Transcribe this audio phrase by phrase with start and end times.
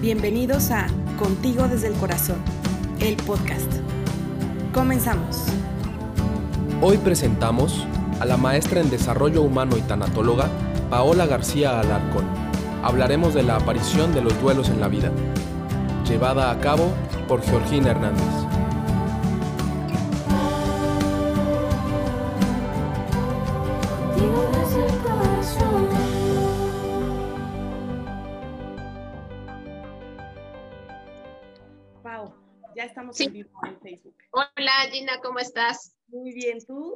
[0.00, 0.86] Bienvenidos a
[1.18, 2.38] Contigo desde el Corazón,
[3.00, 3.70] el podcast.
[4.72, 5.44] Comenzamos.
[6.80, 7.86] Hoy presentamos
[8.18, 10.48] a la maestra en Desarrollo Humano y tanatóloga
[10.88, 12.24] Paola García Alarcón.
[12.82, 15.12] Hablaremos de la aparición de los duelos en la vida,
[16.08, 16.94] llevada a cabo
[17.28, 18.49] por Georgina Hernández.
[35.40, 35.96] ¿Cómo estás?
[36.08, 36.94] Muy bien, ¿tú?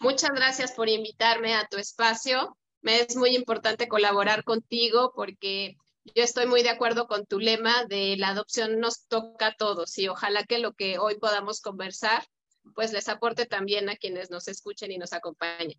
[0.00, 2.56] Muchas gracias por invitarme a tu espacio.
[2.80, 5.76] Me es muy importante colaborar contigo porque
[6.14, 9.98] yo estoy muy de acuerdo con tu lema de la adopción nos toca a todos
[9.98, 12.24] y ojalá que lo que hoy podamos conversar
[12.74, 15.78] pues les aporte también a quienes nos escuchen y nos acompañen.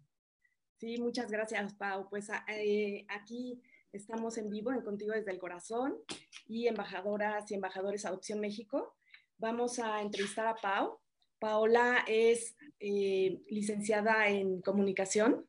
[0.77, 2.07] Sí, muchas gracias, Pau.
[2.07, 5.98] Pues eh, aquí estamos en vivo en Contigo desde el Corazón
[6.45, 8.95] y embajadoras y embajadores Adopción México
[9.40, 10.99] vamos a entrevistar a Pau.
[11.40, 15.45] Paola es eh, licenciada en comunicación,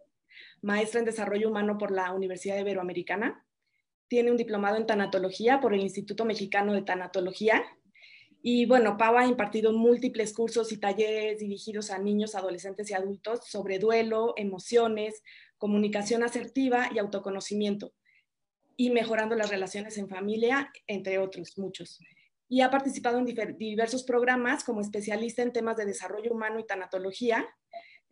[0.63, 3.45] maestra en desarrollo humano por la Universidad Iberoamericana.
[4.09, 7.65] Tiene un diplomado en tanatología por el Instituto Mexicano de Tanatología.
[8.43, 13.41] Y bueno, Pau ha impartido múltiples cursos y talleres dirigidos a niños, adolescentes y adultos
[13.45, 15.23] sobre duelo, emociones,
[15.59, 17.93] comunicación asertiva y autoconocimiento,
[18.77, 22.01] y mejorando las relaciones en familia, entre otros, muchos
[22.51, 27.49] y ha participado en diversos programas como especialista en temas de desarrollo humano y tanatología.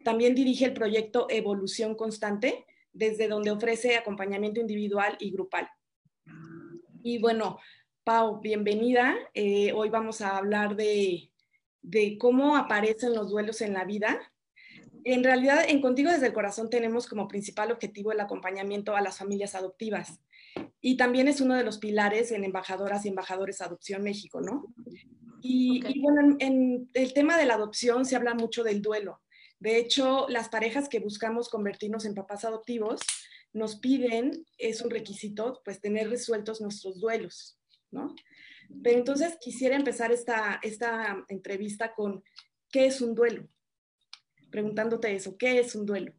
[0.05, 5.69] También dirige el proyecto Evolución Constante, desde donde ofrece acompañamiento individual y grupal.
[7.03, 7.59] Y bueno,
[8.05, 9.17] Pau, bienvenida.
[9.35, 11.33] Eh, hoy vamos a hablar de,
[11.83, 14.21] de cómo aparecen los duelos en la vida.
[15.05, 19.19] En realidad, en Contigo desde el Corazón tenemos como principal objetivo el acompañamiento a las
[19.19, 20.21] familias adoptivas
[20.81, 24.73] y también es uno de los pilares en Embajadoras y Embajadores Adopción México, ¿no?
[25.41, 29.21] Y, bueno, en, el tema de la adopción se habla mucho del duelo.
[29.61, 33.01] De hecho, las parejas que buscamos convertirnos en papás adoptivos
[33.53, 37.59] nos piden, es un requisito, pues tener resueltos nuestros duelos,
[37.91, 38.15] ¿no?
[38.83, 42.23] Pero entonces quisiera empezar esta, esta entrevista con,
[42.71, 43.49] ¿qué es un duelo?
[44.51, 46.13] Preguntándote eso, ¿qué es un duelo?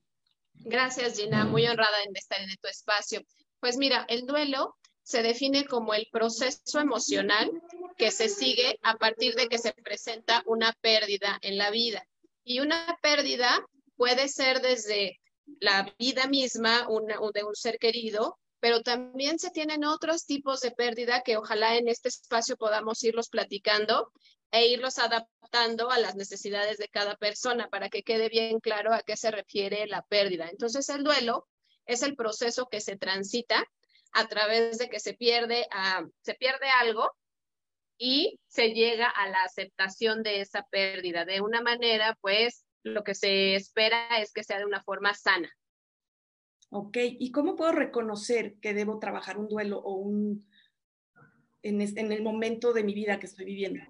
[0.54, 1.46] Gracias, Gina.
[1.46, 3.22] Muy honrada en estar en tu espacio.
[3.60, 7.50] Pues mira, el duelo se define como el proceso emocional
[7.98, 12.06] que se sigue a partir de que se presenta una pérdida en la vida.
[12.44, 15.20] Y una pérdida puede ser desde
[15.60, 16.88] la vida misma
[17.34, 21.88] de un ser querido, pero también se tienen otros tipos de pérdida que ojalá en
[21.88, 24.12] este espacio podamos irlos platicando
[24.52, 29.02] e irlos adaptando a las necesidades de cada persona para que quede bien claro a
[29.02, 30.50] qué se refiere la pérdida.
[30.50, 31.48] Entonces el duelo
[31.86, 33.66] es el proceso que se transita
[34.12, 37.10] a través de que se pierde, ah, se pierde algo
[37.98, 41.26] y se llega a la aceptación de esa pérdida.
[41.26, 45.52] De una manera, pues, lo que se espera es que sea de una forma sana.
[46.72, 50.48] Ok, ¿y cómo puedo reconocer que debo trabajar un duelo o un
[51.62, 53.82] en, en el momento de mi vida que estoy viviendo?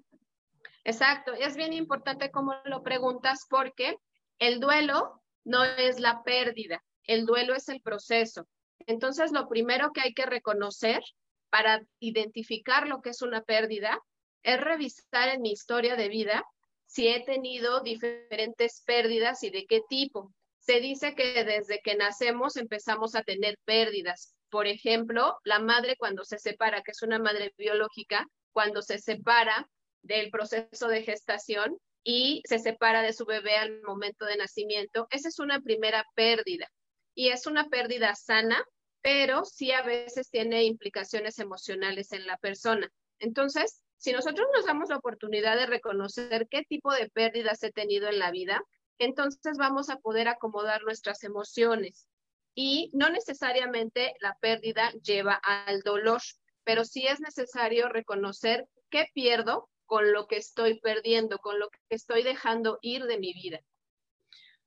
[0.84, 3.96] Exacto, es bien importante cómo lo preguntas porque
[4.38, 8.46] el duelo no es la pérdida, el duelo es el proceso.
[8.86, 11.02] Entonces, lo primero que hay que reconocer
[11.50, 14.00] para identificar lo que es una pérdida
[14.42, 16.44] es revisar en mi historia de vida
[16.86, 20.32] si he tenido diferentes pérdidas y de qué tipo.
[20.58, 24.34] Se dice que desde que nacemos empezamos a tener pérdidas.
[24.50, 29.68] Por ejemplo, la madre cuando se separa, que es una madre biológica, cuando se separa
[30.02, 35.28] del proceso de gestación y se separa de su bebé al momento de nacimiento, esa
[35.28, 36.68] es una primera pérdida
[37.14, 38.64] y es una pérdida sana,
[39.02, 42.90] pero sí a veces tiene implicaciones emocionales en la persona.
[43.18, 48.08] Entonces, si nosotros nos damos la oportunidad de reconocer qué tipo de pérdidas he tenido
[48.08, 48.62] en la vida,
[48.98, 52.06] entonces vamos a poder acomodar nuestras emociones.
[52.54, 56.20] Y no necesariamente la pérdida lleva al dolor,
[56.64, 61.80] pero sí es necesario reconocer qué pierdo con lo que estoy perdiendo, con lo que
[61.88, 63.60] estoy dejando ir de mi vida.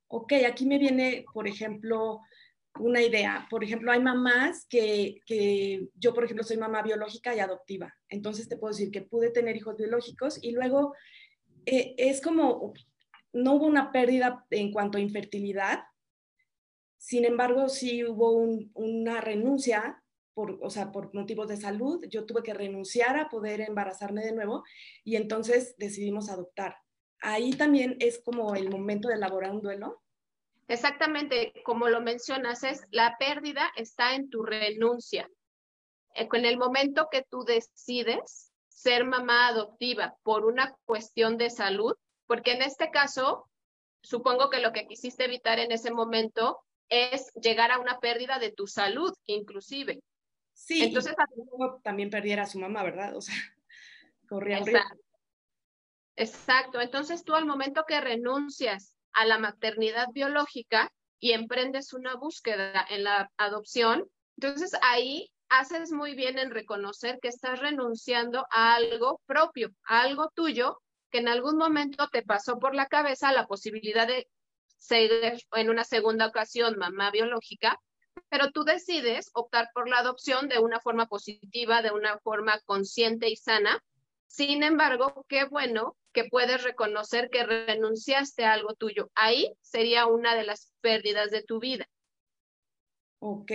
[0.10, 2.20] Ok, aquí me viene, por ejemplo,
[2.78, 3.48] una idea.
[3.50, 7.96] Por ejemplo, hay mamás que, que, yo, por ejemplo, soy mamá biológica y adoptiva.
[8.10, 10.94] Entonces te puedo decir que pude tener hijos biológicos y luego
[11.66, 12.74] eh, es como,
[13.32, 15.84] no hubo una pérdida en cuanto a infertilidad.
[16.98, 18.34] Sin embargo, sí hubo
[18.74, 20.03] una renuncia
[20.34, 22.04] por, o sea, por motivos de salud.
[22.10, 24.64] Yo tuve que renunciar a poder embarazarme de nuevo
[25.04, 26.78] y entonces decidimos adoptar.
[27.22, 30.04] Ahí también es como el momento de elaborar un duelo
[30.68, 35.30] Exactamente, como lo mencionas, es la pérdida está en tu renuncia.
[36.16, 41.96] en el momento que tú decides ser mamá adoptiva por una cuestión de salud,
[42.28, 43.50] porque en este caso,
[44.02, 46.60] supongo que lo que quisiste evitar en ese momento
[46.90, 50.02] es llegar a una pérdida de tu salud, inclusive.
[50.54, 51.16] Sí, entonces
[51.84, 53.16] también perdiera a su mamá, ¿verdad?
[53.16, 53.36] O sea,
[54.28, 55.04] corría Exacto.
[56.16, 56.82] Exacto.
[56.82, 63.04] Entonces tú al momento que renuncias a la maternidad biológica y emprendes una búsqueda en
[63.04, 64.06] la adopción,
[64.38, 70.30] entonces ahí haces muy bien en reconocer que estás renunciando a algo propio, a algo
[70.34, 70.80] tuyo,
[71.12, 74.28] que en algún momento te pasó por la cabeza la posibilidad de
[74.78, 77.80] ser en una segunda ocasión mamá biológica,
[78.30, 83.30] pero tú decides optar por la adopción de una forma positiva, de una forma consciente
[83.30, 83.84] y sana.
[84.28, 89.12] Sin embargo, qué bueno que puedes reconocer que renunciaste a algo tuyo.
[89.16, 91.88] Ahí sería una de las pérdidas de tu vida.
[93.20, 93.52] Ok,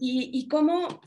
[0.00, 1.00] ¿Y, cómo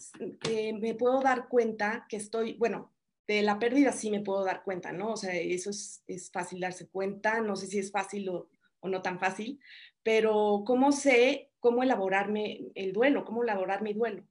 [0.49, 2.93] eh, me puedo dar cuenta que estoy, bueno,
[3.27, 5.13] de la pérdida sí me puedo dar cuenta, ¿no?
[5.13, 8.49] O sea, eso es, es fácil darse cuenta, no sé si es fácil o,
[8.79, 9.59] o, no tan fácil,
[10.03, 14.23] pero ¿cómo sé cómo elaborarme el duelo, cómo elaborar mi duelo?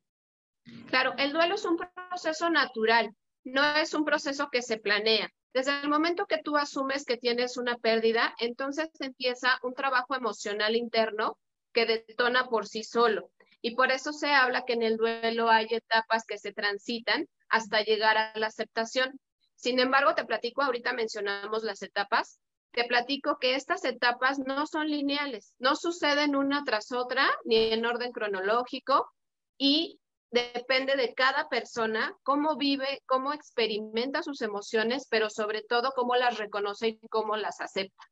[0.86, 5.28] Claro, el duelo es un proceso natural, no es un proceso que se planea.
[5.52, 10.76] Desde el momento que tú asumes que tienes una pérdida, entonces empieza un trabajo emocional
[10.76, 11.36] interno
[11.72, 13.32] que detona por sí solo.
[13.60, 17.82] Y por eso se habla que en el duelo hay etapas que se transitan hasta
[17.82, 19.18] llegar a la aceptación.
[19.56, 22.38] Sin embargo, te platico, ahorita mencionamos las etapas,
[22.74, 27.86] te platico que estas etapas no son lineales, no suceden una tras otra, ni en
[27.86, 29.10] orden cronológico,
[29.56, 30.00] y
[30.30, 36.38] depende de cada persona cómo vive, cómo experimenta sus emociones, pero sobre todo cómo las
[36.38, 38.04] reconoce y cómo las acepta.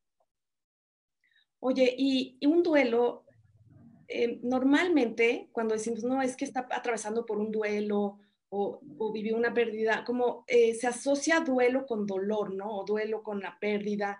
[1.59, 3.25] Oye, y un duelo
[4.15, 8.19] eh, normalmente cuando decimos, no, es que está atravesando por un duelo
[8.49, 8.79] o,
[9.11, 12.77] vivió una pérdida, como eh, se asocia duelo con dolor, ¿no?
[12.77, 14.19] O duelo con la pérdida.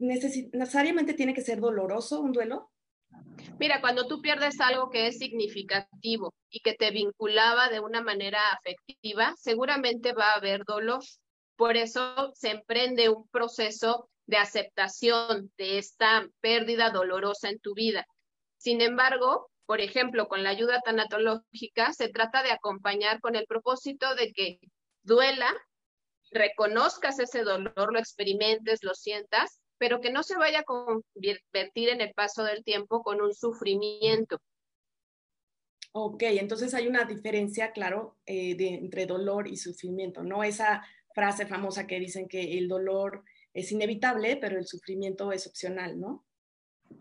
[0.00, 2.70] ¿Necesariamente tiene que ser doloroso un duelo?
[3.58, 8.40] Mira, cuando tú pierdes algo que es significativo y que te vinculaba de una manera
[8.50, 11.00] afectiva, seguramente va a haber dolor.
[11.54, 18.06] Por eso se emprende un proceso de aceptación de esta pérdida dolorosa en tu vida.
[18.56, 24.14] Sin embargo, por ejemplo, con la ayuda tanatológica se trata de acompañar con el propósito
[24.14, 24.60] de que
[25.02, 25.52] duela,
[26.30, 32.02] reconozcas ese dolor, lo experimentes, lo sientas, pero que no se vaya a convertir en
[32.02, 34.38] el paso del tiempo con un sufrimiento.
[35.92, 40.44] Ok, entonces hay una diferencia, claro, eh, entre dolor y sufrimiento, ¿no?
[40.44, 40.84] Esa
[41.14, 43.24] frase famosa que dicen que el dolor
[43.54, 46.26] es inevitable, pero el sufrimiento es opcional, ¿no?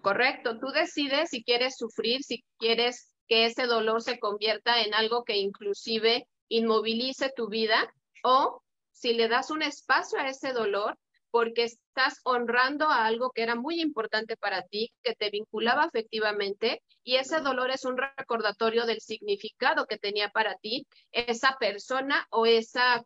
[0.01, 5.25] Correcto, tú decides si quieres sufrir, si quieres que ese dolor se convierta en algo
[5.25, 7.93] que inclusive inmovilice tu vida
[8.23, 10.97] o si le das un espacio a ese dolor
[11.31, 16.81] porque estás honrando a algo que era muy importante para ti, que te vinculaba afectivamente,
[17.03, 22.45] y ese dolor es un recordatorio del significado que tenía para ti esa persona o
[22.45, 23.03] esa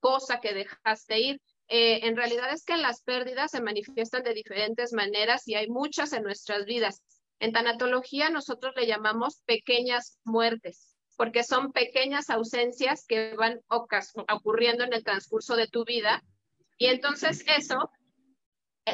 [0.00, 1.40] cosa que dejaste ir.
[1.68, 6.12] Eh, en realidad es que las pérdidas se manifiestan de diferentes maneras y hay muchas
[6.12, 7.02] en nuestras vidas.
[7.40, 14.92] En tanatología nosotros le llamamos pequeñas muertes, porque son pequeñas ausencias que van ocurriendo en
[14.92, 16.22] el transcurso de tu vida.
[16.78, 17.90] Y entonces eso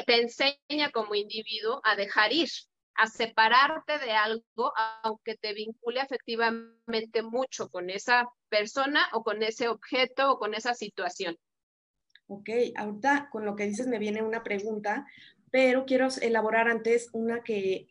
[0.05, 2.49] te enseña como individuo a dejar ir,
[2.95, 4.71] a separarte de algo,
[5.03, 10.73] aunque te vincule efectivamente mucho con esa persona o con ese objeto o con esa
[10.73, 11.37] situación.
[12.27, 15.05] Ok, ahorita con lo que dices me viene una pregunta,
[15.51, 17.87] pero quiero elaborar antes una que,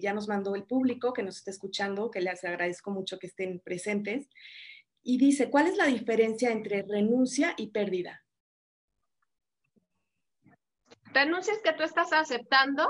[0.00, 3.58] ya nos mandó el público, que nos está escuchando, que les agradezco mucho que estén
[3.58, 4.28] presentes.
[5.02, 8.23] Y dice, ¿cuál es la diferencia entre renuncia y pérdida?
[11.14, 12.88] Renuncia es que tú estás aceptando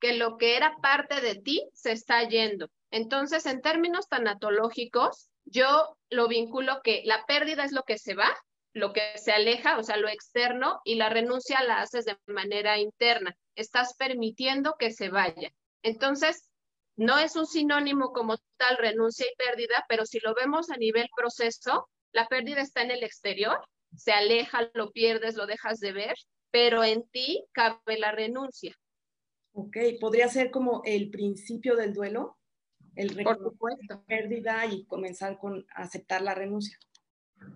[0.00, 2.68] que lo que era parte de ti se está yendo.
[2.90, 8.34] Entonces, en términos tanatológicos, yo lo vinculo que la pérdida es lo que se va
[8.78, 12.78] lo que se aleja, o sea, lo externo, y la renuncia la haces de manera
[12.78, 13.34] interna.
[13.54, 15.50] Estás permitiendo que se vaya.
[15.82, 16.48] Entonces,
[16.96, 21.08] no es un sinónimo como tal renuncia y pérdida, pero si lo vemos a nivel
[21.16, 23.58] proceso, la pérdida está en el exterior,
[23.96, 26.14] se aleja, lo pierdes, lo dejas de ver,
[26.50, 28.76] pero en ti cabe la renuncia.
[29.52, 32.38] Ok, podría ser como el principio del duelo,
[32.94, 33.54] el Por
[34.06, 36.78] pérdida y comenzar con aceptar la renuncia.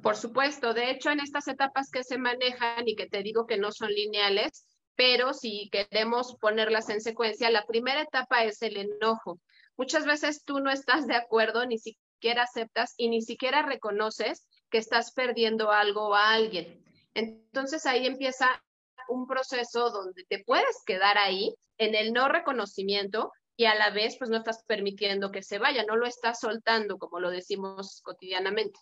[0.02, 3.58] Por supuesto, de hecho, en estas etapas que se manejan y que te digo que
[3.58, 9.40] no son lineales, pero si queremos ponerlas en secuencia, la primera etapa es el enojo.
[9.76, 14.46] Muchas veces tú no estás de acuerdo ni siquiera siquiera aceptas y ni siquiera reconoces
[14.70, 16.80] que estás perdiendo algo o a alguien.
[17.14, 18.62] Entonces ahí empieza
[19.08, 24.16] un proceso donde te puedes quedar ahí en el no reconocimiento y a la vez
[24.18, 28.78] pues no estás permitiendo que se vaya, no lo estás soltando como lo decimos cotidianamente.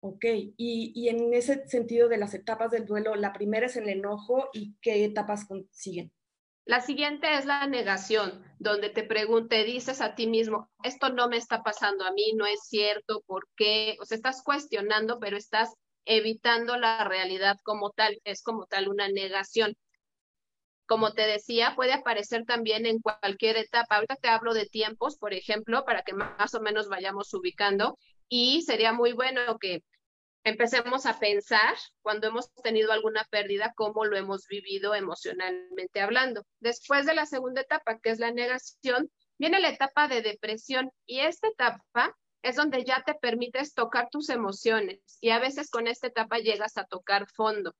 [0.00, 0.24] Ok,
[0.56, 4.48] y, y en ese sentido de las etapas del duelo, la primera es el enojo
[4.52, 6.12] y qué etapas siguen.
[6.68, 11.38] La siguiente es la negación, donde te pregunte, dices a ti mismo, esto no me
[11.38, 13.96] está pasando a mí, no es cierto, ¿por qué?
[14.00, 15.72] O sea, estás cuestionando, pero estás
[16.08, 19.76] evitando la realidad como tal, es como tal una negación.
[20.86, 23.96] Como te decía, puede aparecer también en cualquier etapa.
[23.96, 28.62] Ahorita te hablo de tiempos, por ejemplo, para que más o menos vayamos ubicando y
[28.62, 29.82] sería muy bueno que
[30.44, 36.42] empecemos a pensar cuando hemos tenido alguna pérdida, cómo lo hemos vivido emocionalmente hablando.
[36.58, 41.20] Después de la segunda etapa, que es la negación, viene la etapa de depresión y
[41.20, 46.06] esta etapa es donde ya te permites tocar tus emociones y a veces con esta
[46.06, 47.74] etapa llegas a tocar fondo,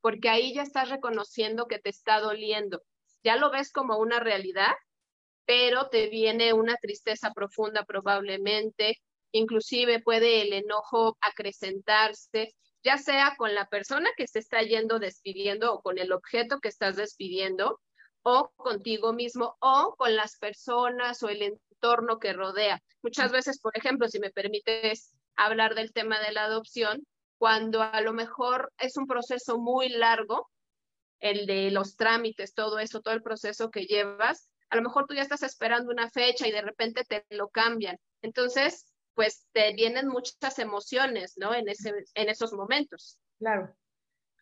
[0.00, 2.82] porque ahí ya estás reconociendo que te está doliendo.
[3.22, 4.72] Ya lo ves como una realidad,
[5.44, 8.98] pero te viene una tristeza profunda probablemente,
[9.32, 15.74] inclusive puede el enojo acrecentarse, ya sea con la persona que se está yendo despidiendo
[15.74, 17.80] o con el objeto que estás despidiendo,
[18.22, 21.42] o contigo mismo, o con las personas o el
[21.78, 22.82] entorno que rodea.
[23.02, 27.06] Muchas veces, por ejemplo, si me permites hablar del tema de la adopción,
[27.38, 30.50] cuando a lo mejor es un proceso muy largo,
[31.20, 35.14] el de los trámites, todo eso, todo el proceso que llevas, a lo mejor tú
[35.14, 37.98] ya estás esperando una fecha y de repente te lo cambian.
[38.22, 41.54] Entonces, pues te vienen muchas emociones, ¿no?
[41.54, 43.18] En, ese, en esos momentos.
[43.38, 43.74] Claro,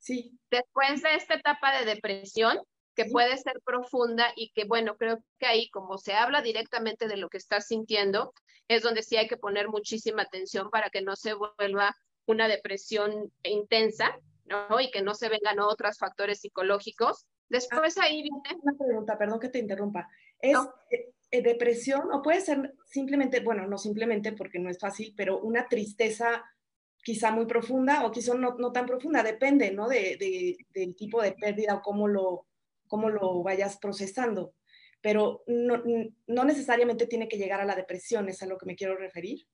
[0.01, 0.39] sí.
[0.51, 2.59] Después de esta etapa de depresión,
[2.97, 7.19] que puede ser profunda y que, bueno, creo que ahí, como se habla directamente de
[7.19, 8.33] lo que estás sintiendo,
[8.69, 13.31] es donde sí hay que poner muchísima atención para que no se vuelva una depresión
[13.43, 14.81] intensa, ¿no?
[14.81, 17.27] Y que no se vengan otros factores psicológicos.
[17.49, 18.63] Después ahí viene...
[18.63, 20.09] Una pregunta, perdón que te interrumpa.
[20.41, 20.59] ¿Es,
[20.91, 25.39] eh, eh, depresión o puede ser simplemente, bueno, no simplemente porque no es fácil, pero
[25.39, 26.45] una tristeza
[27.03, 29.87] quizá muy profunda o quizá no, no tan profunda, depende, ¿no?
[29.87, 32.46] De, de, del tipo de pérdida o cómo lo,
[32.87, 34.55] cómo lo vayas procesando.
[35.01, 35.83] Pero no,
[36.27, 39.47] no necesariamente tiene que llegar a la depresión, es a lo que me quiero referir.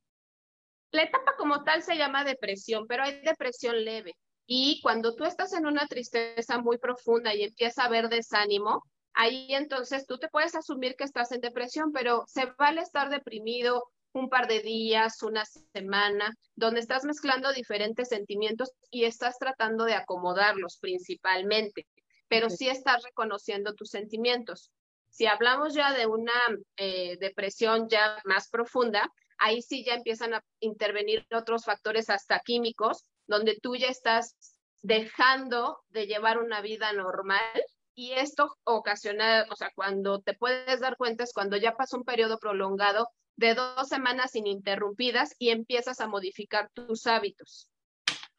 [0.93, 4.15] La etapa como tal se llama depresión, pero hay depresión leve.
[4.47, 8.83] Y cuando tú estás en una tristeza muy profunda y empieza a haber desánimo,
[9.15, 13.85] ahí entonces tú te puedes asumir que estás en depresión, pero se vale estar deprimido
[14.13, 19.95] un par de días, una semana, donde estás mezclando diferentes sentimientos y estás tratando de
[19.95, 21.87] acomodarlos principalmente,
[22.33, 24.71] pero sí estás reconociendo tus sentimientos.
[25.11, 26.33] Si hablamos ya de una
[26.79, 33.05] eh, depresión ya más profunda, ahí sí ya empiezan a intervenir otros factores hasta químicos,
[33.27, 34.35] donde tú ya estás
[34.81, 37.63] dejando de llevar una vida normal
[37.95, 42.05] y esto ocasiona, o sea, cuando te puedes dar cuenta es cuando ya pasó un
[42.05, 47.69] periodo prolongado de dos semanas ininterrumpidas y empiezas a modificar tus hábitos.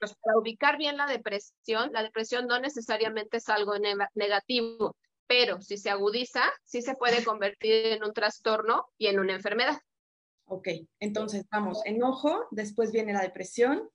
[0.04, 3.72] Pues para ubicar bien la depresión, la depresión no necesariamente es algo
[4.16, 9.34] negativo, pero si se agudiza, sí se puede convertir en un trastorno y en una
[9.34, 9.80] enfermedad.
[10.44, 10.68] Ok,
[11.00, 13.90] entonces vamos, enojo, después viene la depresión.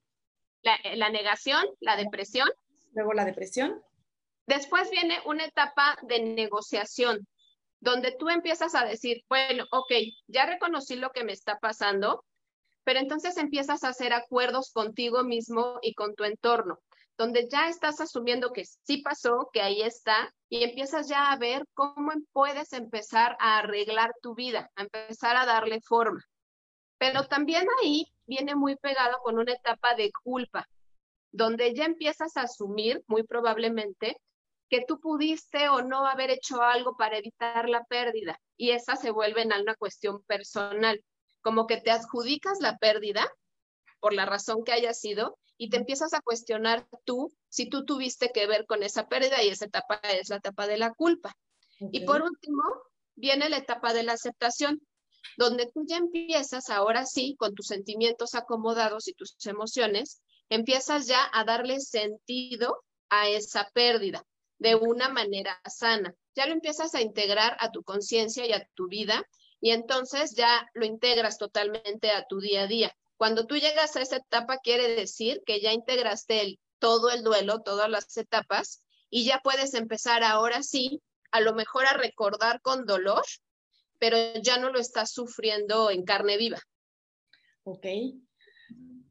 [0.62, 2.48] La, la negación, la depresión.
[2.94, 3.82] Luego la depresión.
[4.46, 7.28] Después viene una etapa de negociación,
[7.80, 9.92] donde tú empiezas a decir, bueno, ok,
[10.26, 12.24] ya reconocí lo que me está pasando,
[12.88, 16.78] pero entonces empiezas a hacer acuerdos contigo mismo y con tu entorno,
[17.18, 21.66] donde ya estás asumiendo que sí pasó, que ahí está, y empiezas ya a ver
[21.74, 26.24] cómo puedes empezar a arreglar tu vida, a empezar a darle forma.
[26.96, 30.66] Pero también ahí viene muy pegado con una etapa de culpa,
[31.30, 34.16] donde ya empiezas a asumir, muy probablemente,
[34.70, 39.10] que tú pudiste o no haber hecho algo para evitar la pérdida y esa se
[39.10, 41.04] vuelve en una cuestión personal,
[41.42, 43.28] como que te adjudicas la pérdida
[44.00, 48.30] por la razón que haya sido y te empiezas a cuestionar tú si tú tuviste
[48.32, 51.36] que ver con esa pérdida y esa etapa es la etapa de la culpa.
[51.80, 52.62] Y por último,
[53.14, 54.80] viene la etapa de la aceptación,
[55.36, 61.28] donde tú ya empiezas ahora sí, con tus sentimientos acomodados y tus emociones, empiezas ya
[61.32, 64.24] a darle sentido a esa pérdida
[64.58, 66.14] de una manera sana.
[66.34, 69.24] Ya lo empiezas a integrar a tu conciencia y a tu vida
[69.60, 72.96] y entonces ya lo integras totalmente a tu día a día.
[73.16, 77.62] Cuando tú llegas a esa etapa quiere decir que ya integraste el, todo el duelo,
[77.62, 82.86] todas las etapas y ya puedes empezar ahora sí, a lo mejor a recordar con
[82.86, 83.24] dolor,
[83.98, 86.58] pero ya no lo estás sufriendo en carne viva.
[87.64, 87.86] Ok.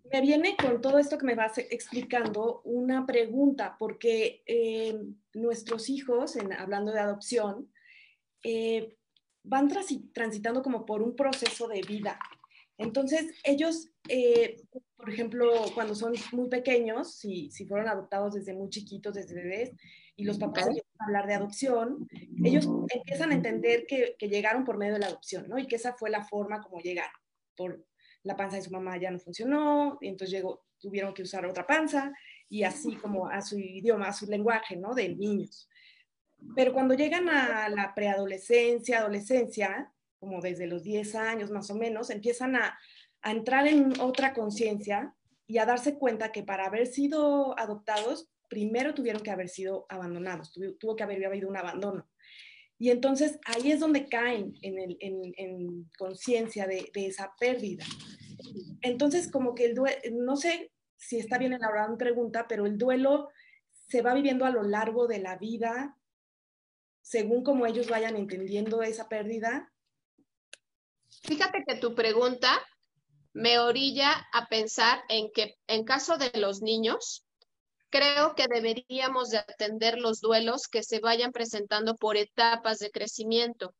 [0.09, 4.97] Me viene con todo esto que me vas explicando una pregunta, porque eh,
[5.33, 7.73] nuestros hijos, hablando de adopción,
[8.43, 8.96] eh,
[9.47, 9.69] van
[10.13, 12.19] transitando como por un proceso de vida.
[12.77, 14.61] Entonces, ellos, eh,
[14.95, 19.71] por ejemplo, cuando son muy pequeños, si, si, fueron adoptados desde muy chiquitos, desde bebés,
[20.15, 22.07] y los papás empiezan a hablar de adopción,
[22.43, 25.57] ellos empiezan a entender que, que, llegaron por medio de la adopción, ¿no?
[25.57, 27.11] Y que esa fue la forma como llegaron,
[27.55, 27.85] por
[28.23, 31.65] la panza de su mamá ya no funcionó, y entonces llegó, tuvieron que usar otra
[31.65, 32.11] panza,
[32.49, 34.93] y así como a su idioma, a su lenguaje, ¿no?
[34.93, 35.67] De niños.
[36.55, 42.09] Pero cuando llegan a la preadolescencia, adolescencia, como desde los 10 años más o menos,
[42.09, 42.77] empiezan a,
[43.21, 45.13] a entrar en otra conciencia
[45.47, 50.53] y a darse cuenta que para haber sido adoptados, primero tuvieron que haber sido abandonados,
[50.79, 52.07] tuvo, que haber habido un abandono.
[52.79, 57.85] Y entonces ahí es donde caen en, el, en, en conciencia de, de, esa pérdida.
[58.81, 62.77] Entonces, como que el duelo, no sé si está bien elaborada mi pregunta, pero el
[62.77, 63.29] duelo
[63.71, 65.97] se va viviendo a lo largo de la vida,
[67.07, 69.71] según como ellos vayan entendiendo esa pérdida.
[71.23, 72.61] Fíjate que tu pregunta
[73.31, 77.25] me orilla a pensar en que en caso de los niños,
[77.89, 83.73] creo que deberíamos de atender los duelos que se vayan presentando por etapas de crecimiento,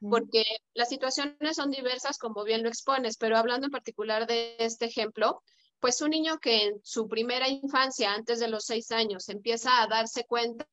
[0.00, 4.86] porque las situaciones son diversas, como bien lo expones, pero hablando en particular de este
[4.86, 5.42] ejemplo,
[5.80, 9.86] pues un niño que en su primera infancia, antes de los seis años, empieza a
[9.86, 10.66] darse cuenta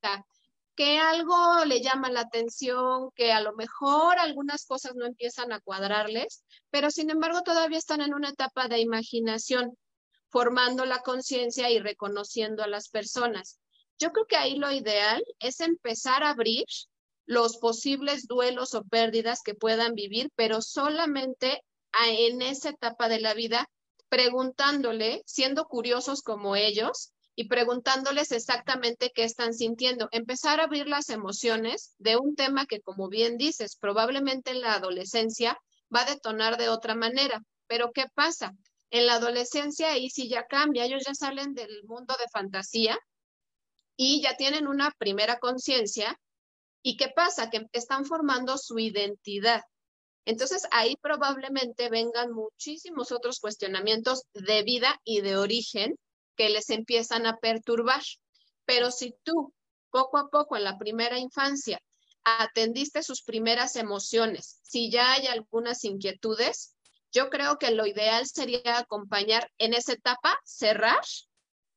[0.78, 5.58] que algo le llama la atención, que a lo mejor algunas cosas no empiezan a
[5.58, 9.76] cuadrarles, pero sin embargo todavía están en una etapa de imaginación
[10.28, 13.58] formando la conciencia y reconociendo a las personas.
[13.98, 16.64] Yo creo que ahí lo ideal es empezar a abrir
[17.26, 21.60] los posibles duelos o pérdidas que puedan vivir, pero solamente
[22.06, 23.68] en esa etapa de la vida,
[24.08, 30.08] preguntándole, siendo curiosos como ellos y preguntándoles exactamente qué están sintiendo.
[30.10, 34.74] Empezar a abrir las emociones de un tema que, como bien dices, probablemente en la
[34.74, 35.56] adolescencia
[35.94, 37.40] va a detonar de otra manera.
[37.68, 38.56] Pero ¿qué pasa?
[38.90, 42.98] En la adolescencia ahí sí ya cambia, ellos ya salen del mundo de fantasía
[43.96, 46.18] y ya tienen una primera conciencia.
[46.82, 47.50] ¿Y qué pasa?
[47.50, 49.62] Que están formando su identidad.
[50.24, 55.94] Entonces ahí probablemente vengan muchísimos otros cuestionamientos de vida y de origen
[56.38, 58.02] que les empiezan a perturbar.
[58.64, 59.52] Pero si tú
[59.90, 61.80] poco a poco en la primera infancia
[62.24, 66.74] atendiste sus primeras emociones, si ya hay algunas inquietudes,
[67.12, 71.00] yo creo que lo ideal sería acompañar en esa etapa, cerrar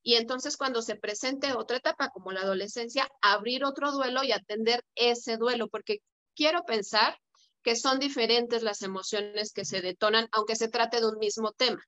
[0.04, 4.84] y entonces cuando se presente otra etapa como la adolescencia, abrir otro duelo y atender
[4.96, 6.00] ese duelo, porque
[6.36, 7.18] quiero pensar
[7.64, 11.82] que son diferentes las emociones que se detonan, aunque se trate de un mismo tema.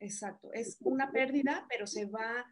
[0.00, 2.46] Exacto, es una pérdida, pero se va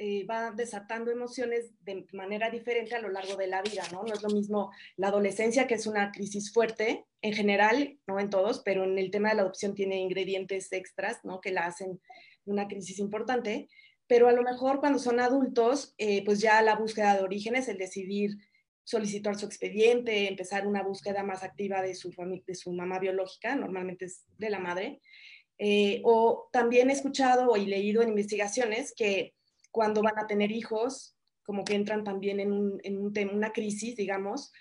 [0.00, 4.04] eh, va desatando emociones de manera diferente a lo largo de la vida, ¿no?
[4.04, 8.30] No es lo mismo la adolescencia, que es una crisis fuerte, en general, no en
[8.30, 11.40] todos, pero en el tema de la adopción tiene ingredientes extras, ¿no?
[11.40, 12.00] Que la hacen
[12.44, 13.68] una crisis importante,
[14.06, 17.76] pero a lo mejor cuando son adultos, eh, pues ya la búsqueda de orígenes, el
[17.76, 18.36] decidir
[18.84, 22.14] solicitar su expediente, empezar una búsqueda más activa de su,
[22.46, 25.00] de su mamá biológica, normalmente es de la madre,
[25.58, 29.34] eh, o también he escuchado y leído en investigaciones que
[29.70, 33.52] cuando van a tener hijos, como que entran también en, un, en un tema, una
[33.52, 34.52] crisis, digamos,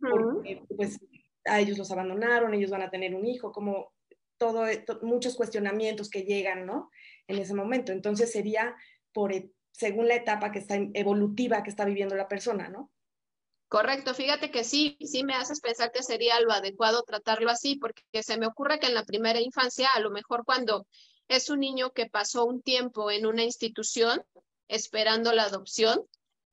[0.00, 0.98] porque pues
[1.44, 3.92] a ellos los abandonaron, ellos van a tener un hijo, como
[4.38, 4.66] todo,
[5.02, 6.90] muchos cuestionamientos que llegan, ¿no?
[7.26, 7.92] En ese momento.
[7.92, 8.74] Entonces sería
[9.12, 12.90] por, e, según la etapa que está evolutiva que está viviendo la persona, ¿no?
[13.74, 18.22] Correcto, fíjate que sí, sí me haces pensar que sería lo adecuado tratarlo así, porque
[18.22, 20.86] se me ocurre que en la primera infancia, a lo mejor cuando
[21.26, 24.22] es un niño que pasó un tiempo en una institución,
[24.68, 26.00] esperando la adopción,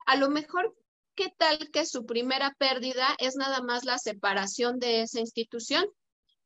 [0.08, 0.76] a lo mejor,
[1.14, 5.86] ¿qué tal que su primera pérdida es nada más la separación de esa institución?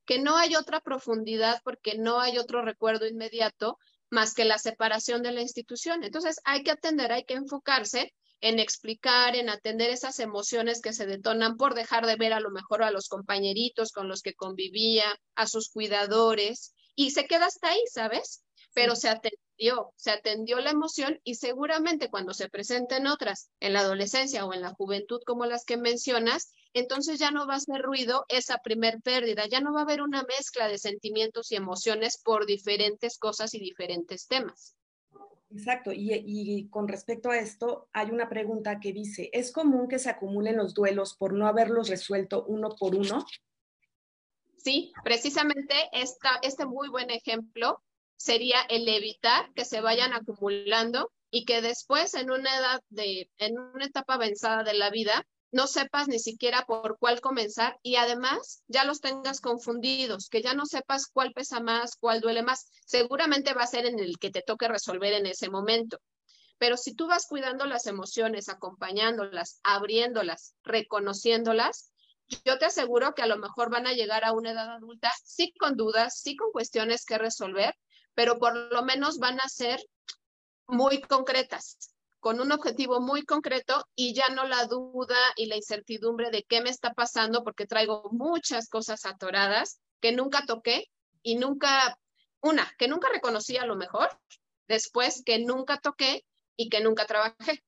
[0.06, 3.78] Que no hay otra profundidad porque no hay otro recuerdo inmediato
[4.10, 6.04] más que la separación de la institución.
[6.04, 11.06] Entonces hay que atender, hay que enfocarse en explicar, en atender esas emociones que se
[11.06, 15.06] detonan por dejar de ver a lo mejor a los compañeritos con los que convivía,
[15.36, 18.44] a sus cuidadores, y se queda hasta ahí, ¿sabes?
[18.74, 19.40] Pero se atende
[19.96, 24.62] se atendió la emoción y seguramente cuando se presenten otras en la adolescencia o en
[24.62, 29.02] la juventud como las que mencionas, entonces ya no va a ser ruido esa primer
[29.02, 33.54] pérdida, ya no va a haber una mezcla de sentimientos y emociones por diferentes cosas
[33.54, 34.76] y diferentes temas.
[35.56, 40.10] Exacto, y, con respecto a esto, hay una pregunta que dice, ¿es común que se
[40.10, 43.26] acumulen los duelos por no haberlos resuelto uno por uno?
[44.58, 47.82] Sí, precisamente esta, este muy buen ejemplo
[48.18, 53.58] sería el evitar que se vayan acumulando y que después en una edad de, en
[53.58, 58.64] una etapa avanzada de la vida, no sepas ni siquiera por cuál comenzar y además
[58.68, 62.70] ya los tengas confundidos, que ya no sepas cuál pesa más, cuál duele más.
[62.86, 66.00] Seguramente va a ser en el que te toque resolver en ese momento.
[66.58, 71.92] Pero si tú vas cuidando las emociones, acompañándolas, abriéndolas, reconociéndolas,
[72.44, 75.54] yo te aseguro que a lo mejor van a llegar a una edad adulta sí
[75.60, 77.76] con dudas, sí con cuestiones que resolver,
[78.14, 79.80] pero por lo menos van a ser
[80.68, 81.95] muy concretas,
[82.26, 86.60] con un objetivo muy concreto y ya no la duda y la incertidumbre de qué
[86.60, 90.88] me está pasando porque traigo muchas cosas atoradas que nunca toqué
[91.22, 92.00] y nunca,
[92.42, 94.10] una, que nunca reconocí a lo mejor,
[94.68, 96.26] después que nunca toqué
[96.58, 97.64] y que nunca trabajé.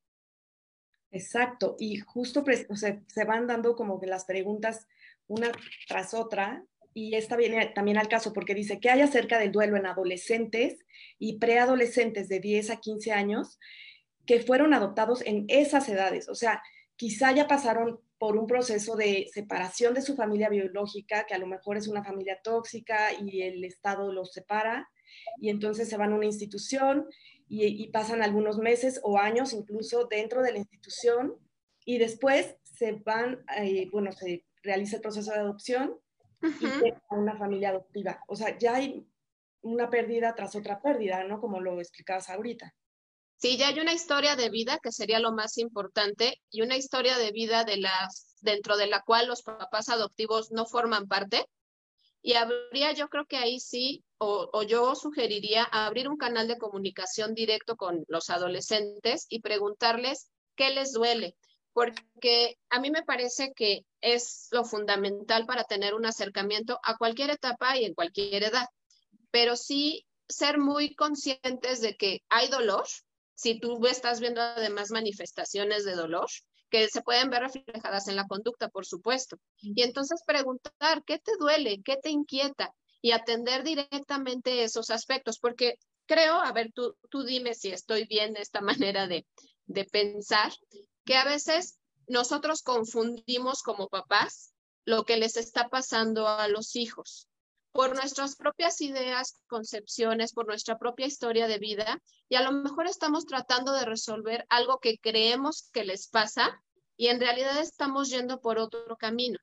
[1.12, 4.88] Exacto, y justo o se van dando como que las preguntas
[5.28, 5.52] una
[5.88, 6.65] tras otra,
[6.96, 10.84] y esta viene también al caso porque dice que hay acerca del duelo en adolescentes
[11.20, 13.60] y preadolescentes de 10 a 15 años
[14.28, 16.62] que fueron adoptados en esas edades, o sea,
[16.96, 21.48] quizá ya pasaron por un proceso de separación de su familia biológica, que a lo
[21.48, 24.90] mejor es una familia tóxica y el Estado los separa,
[25.40, 27.08] y entonces se van a una institución
[27.48, 31.36] y, pasan algunos meses o años incluso dentro de la institución
[31.86, 35.98] y después se van, eh, bueno, se realiza el proceso de adopción
[36.42, 38.22] y a una familia adoptiva.
[38.28, 39.08] O sea, ya hay
[39.62, 41.40] una pérdida tras otra pérdida, ¿no?
[41.40, 42.76] Como lo explicabas ahorita.
[43.38, 47.17] Sí, ya hay una historia de vida que sería lo más importante y una historia
[47.17, 51.45] de vida de las dentro de la cual los papás adoptivos no forman parte.
[52.21, 57.36] Y habría, yo creo que ahí sí, o, yo sugeriría abrir un canal de comunicación
[57.36, 61.36] directo con los adolescentes y preguntarles qué les duele,
[61.73, 67.30] porque a mí me parece que es lo fundamental para tener un acercamiento a cualquier
[67.30, 68.65] etapa y en cualquier edad,
[69.30, 72.86] pero sí ser muy conscientes de que hay dolor,
[73.38, 76.28] si tú estás viendo además manifestaciones de dolor,
[76.71, 79.38] que se pueden ver reflejadas en la conducta, por supuesto.
[79.62, 81.82] Y entonces preguntar, ¿qué te duele?
[81.86, 82.73] ¿Qué te inquieta?
[83.00, 85.76] Y atender directamente esos aspectos, porque
[86.08, 88.60] creo, a ver, tú, tú dime si estoy bien de esta
[88.91, 89.28] manera de,
[89.67, 90.52] de pensar,
[91.06, 94.52] que a veces nosotros confundimos como papás
[94.84, 97.28] lo que les está pasando a los hijos
[97.78, 102.88] por nuestras propias ideas, concepciones, por nuestra propia historia de vida y a lo mejor
[102.88, 106.60] estamos tratando de resolver algo que creemos que les pasa
[106.98, 109.38] y en realidad estamos yendo por otro camino.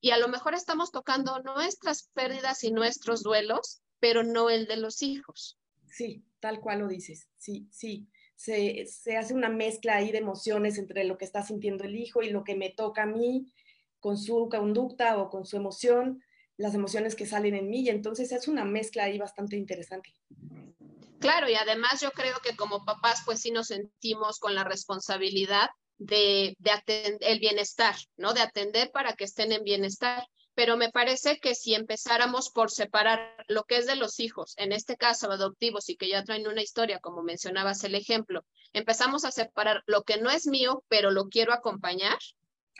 [0.00, 4.76] Y a lo mejor estamos tocando nuestras pérdidas y nuestros duelos, pero no el de
[4.76, 5.58] los hijos.
[5.88, 7.26] Sí, tal cual lo dices.
[7.38, 8.06] Sí, sí.
[8.36, 12.22] Se, se hace una mezcla ahí de emociones entre lo que está sintiendo el hijo
[12.22, 13.52] y lo que me toca a mí
[13.98, 16.22] con su conducta o con su emoción
[16.60, 20.14] las emociones que salen en mí y entonces es una mezcla ahí bastante interesante.
[21.18, 25.70] Claro, y además yo creo que como papás pues sí nos sentimos con la responsabilidad
[25.96, 28.34] de, de atender el bienestar, ¿no?
[28.34, 30.26] De atender para que estén en bienestar.
[30.54, 34.72] Pero me parece que si empezáramos por separar lo que es de los hijos, en
[34.72, 38.44] este caso adoptivos y que ya traen una historia, como mencionabas el ejemplo,
[38.74, 42.18] empezamos a separar lo que no es mío, pero lo quiero acompañar,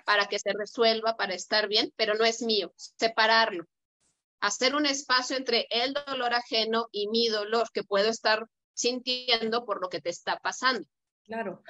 [0.05, 3.65] para que se resuelva, para estar bien, pero no es mío, separarlo,
[4.41, 9.81] hacer un espacio entre el dolor ajeno y mi dolor que puedo estar sintiendo por
[9.81, 10.87] lo que te está pasando.
[11.25, 11.63] Claro.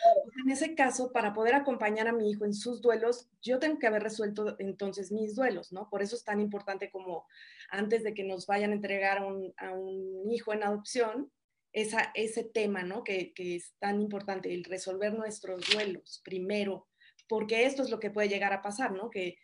[0.42, 3.86] En ese caso, para poder acompañar a mi hijo en sus duelos, yo tengo que
[3.86, 5.90] haber resuelto entonces mis duelos, ¿no?
[5.90, 7.26] Por eso es tan importante como
[7.68, 11.30] antes de que nos vayan a entregar a un, hijo en adopción,
[11.72, 13.04] esa, ese tema, ¿no?
[13.04, 16.88] Que, que, es tan importante, el resolver nuestros duelos primero
[17.30, 19.08] porque esto es lo que puede llegar a pasar, ¿no?
[19.08, 19.38] Que,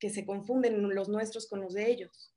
[0.00, 2.34] que se confunden los nuestros con los de ellos.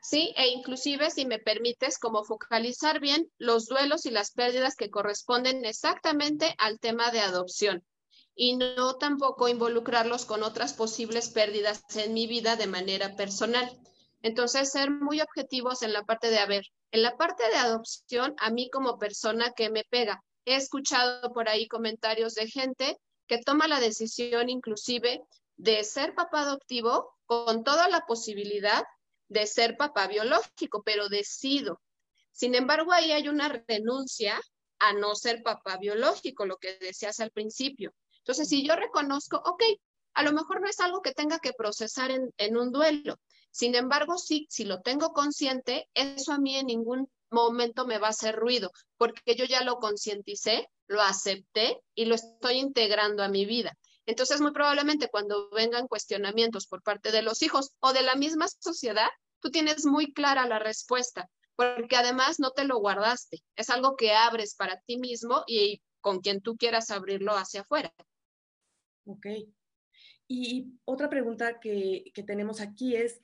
[0.00, 4.90] Sí, e inclusive, si me permites, como focalizar bien los duelos y las pérdidas que
[4.90, 7.84] corresponden exactamente al tema de adopción
[8.34, 13.70] y no tampoco involucrarlos con otras posibles pérdidas en mi vida de manera personal.
[14.22, 18.34] Entonces, ser muy objetivos en la parte de, a ver, en la parte de adopción,
[18.38, 23.38] a mí como persona que me pega, he escuchado por ahí comentarios de gente que
[23.38, 25.22] toma la decisión inclusive
[25.56, 28.84] de ser papá adoptivo con toda la posibilidad
[29.28, 31.80] de ser papá biológico, pero decido.
[32.32, 34.40] Sin embargo, ahí hay una renuncia
[34.78, 37.94] a no ser papá biológico, lo que decías al principio.
[38.18, 39.62] Entonces, si yo reconozco, ok,
[40.14, 43.16] a lo mejor no es algo que tenga que procesar en, un duelo.
[43.50, 48.06] Sin embargo, sí, si lo tengo consciente, eso a mí en ningún momento me va
[48.06, 53.28] a hacer ruido, porque yo ya lo concienticé lo acepté y lo estoy integrando a
[53.28, 53.76] mi vida.
[54.06, 58.46] Entonces, muy probablemente cuando vengan cuestionamientos por parte de los hijos o de la misma
[58.48, 59.08] sociedad,
[59.40, 64.12] tú tienes muy clara la respuesta, porque además no te lo guardaste, es algo que
[64.12, 67.92] abres para ti mismo y con quien tú quieras abrirlo hacia afuera.
[69.06, 69.26] Ok.
[70.36, 73.20] Y otra pregunta que, tenemos aquí es,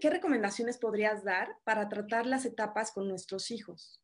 [0.00, 4.00] ¿qué recomendaciones podrías dar para tratar las etapas con nuestros hijos?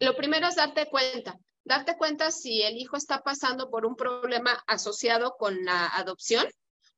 [0.00, 4.62] Lo primero es darte cuenta, darte cuenta si el hijo está pasando por un problema
[4.66, 6.46] asociado con la adopción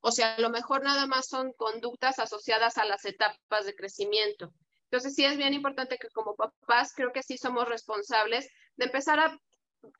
[0.01, 4.51] o sea, a lo mejor nada más son conductas asociadas a las etapas de crecimiento.
[4.85, 9.19] Entonces, sí es bien importante que como papás creo que sí somos responsables de empezar
[9.19, 9.37] a,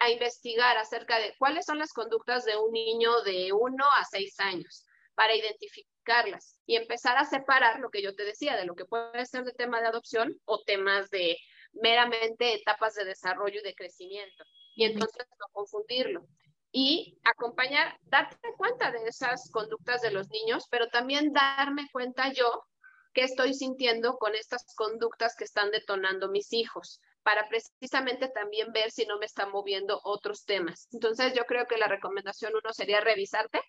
[0.09, 4.85] investigar acerca de cuáles son las conductas de un niño de 1 a 6 años
[5.15, 9.25] para identificarlas y empezar a separar lo que yo te decía de lo que puede
[9.25, 11.37] ser de tema de adopción o temas de
[11.73, 14.43] meramente etapas de desarrollo y de crecimiento.
[14.75, 16.25] Y entonces no confundirlo
[16.71, 22.65] y acompañar, darte cuenta de esas conductas de los niños, pero también darme cuenta yo
[23.13, 28.91] qué estoy sintiendo con estas conductas que están detonando mis hijos, para precisamente también ver
[28.91, 30.87] si no me están moviendo otros temas.
[30.91, 33.61] Entonces yo creo que la recomendación uno sería revisarte,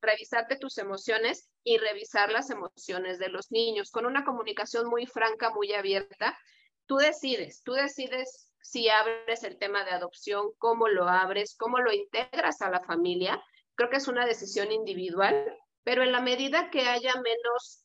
[0.00, 5.50] revisarte tus emociones y revisar las emociones de los niños con una comunicación muy franca,
[5.50, 6.38] muy abierta.
[6.86, 11.92] Tú decides, tú decides si abres el tema de adopción, cómo lo abres, cómo lo
[11.92, 13.42] integras a la familia.
[13.74, 17.84] Creo que es una decisión individual, pero en la medida que haya menos,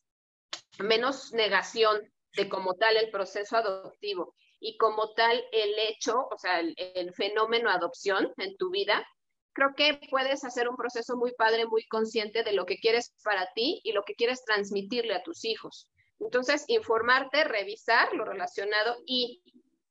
[0.80, 2.02] menos negación
[2.34, 7.69] de como tal el proceso adoptivo y como tal el hecho, o sea, el, fenómeno
[7.69, 9.06] adopción en tu vida,
[9.54, 13.52] creo que puedes hacer un proceso muy padre, muy consciente de lo que quieres para
[13.54, 15.89] ti y lo que quieres transmitirle a tus hijos.
[16.19, 19.41] Entonces, informarte, revisar lo relacionado y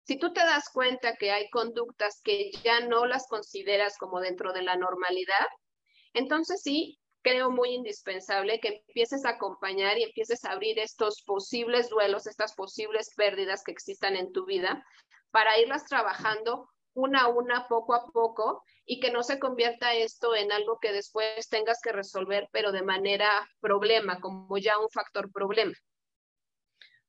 [0.04, 4.52] si tú te das cuenta que hay conductas que ya no las consideras como dentro
[4.52, 5.46] de la normalidad,
[6.14, 11.88] entonces sí creo muy indispensable que empieces a acompañar y empieces a abrir estos posibles
[11.88, 14.84] duelos, estas posibles pérdidas que existan en tu vida,
[15.30, 20.34] para irlas trabajando una a una, poco a poco, y que no se convierta esto
[20.34, 25.30] en algo que después tengas que resolver, pero de manera problema, como ya un factor
[25.30, 25.74] problema.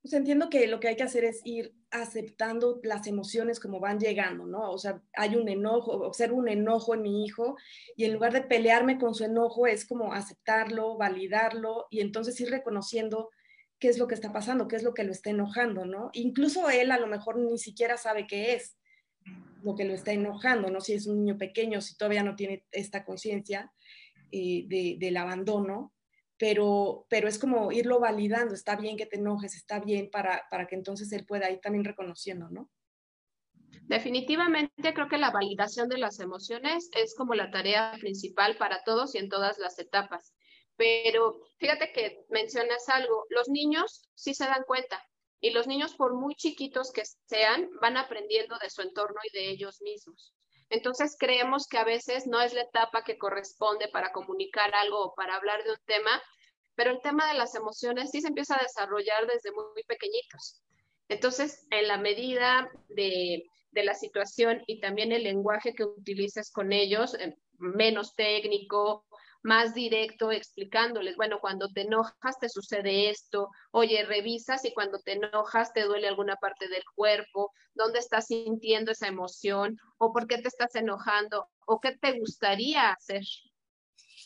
[0.02, 4.00] Pues entiendo que lo que hay que hacer es ir aceptando las emociones como van
[4.00, 4.72] llegando, ¿no?
[4.72, 7.58] O sea, hay un enojo, observo un enojo en mi hijo
[7.98, 12.50] y en lugar de pelearme con su enojo es como aceptarlo, validarlo y entonces ir
[12.50, 13.30] reconociendo
[13.78, 16.12] qué es lo que está pasando, qué es lo que lo está enojando, ¿no?
[16.14, 18.78] Incluso él a lo mejor ni siquiera sabe qué es
[19.64, 20.80] lo que lo está enojando, ¿no?
[20.80, 23.72] Si es un niño pequeño, si todavía no tiene esta conciencia
[24.32, 24.66] eh,
[24.98, 25.94] del abandono,
[26.39, 30.67] pero, pero es como irlo validando, está bien que te enojes, está bien para, para
[30.67, 32.71] que entonces él pueda ir también reconociendo, ¿no?
[33.84, 39.15] Definitivamente creo que la validación de las emociones es como la tarea principal para todos
[39.15, 40.34] y en todas las etapas.
[40.78, 45.04] Pero fíjate que mencionas algo, los niños sí se dan cuenta
[45.41, 49.49] y los niños por muy chiquitos que sean van aprendiendo de su entorno y de
[49.49, 50.34] ellos mismos.
[50.70, 55.16] Entonces creemos que a veces no es la etapa que corresponde para comunicar algo o
[55.16, 56.22] para hablar de un tema,
[56.76, 60.62] pero el tema de las emociones sí se empieza a desarrollar desde muy, pequeñitos.
[61.10, 66.72] Entonces, en la medida de, de, la situación y también el lenguaje que utilices con
[66.72, 69.06] ellos, eh, menos técnico,
[69.41, 75.13] más directo, explicándoles, bueno, cuando te enojas te sucede esto, oye, revisas y cuando te
[75.13, 80.38] enojas te duele alguna parte del cuerpo, dónde estás sintiendo esa emoción o por qué
[80.39, 83.23] te estás enojando o qué te gustaría hacer.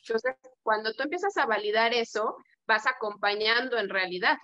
[0.07, 4.37] Entonces, cuando tú empiezas a validar eso, vas acompañando en realidad.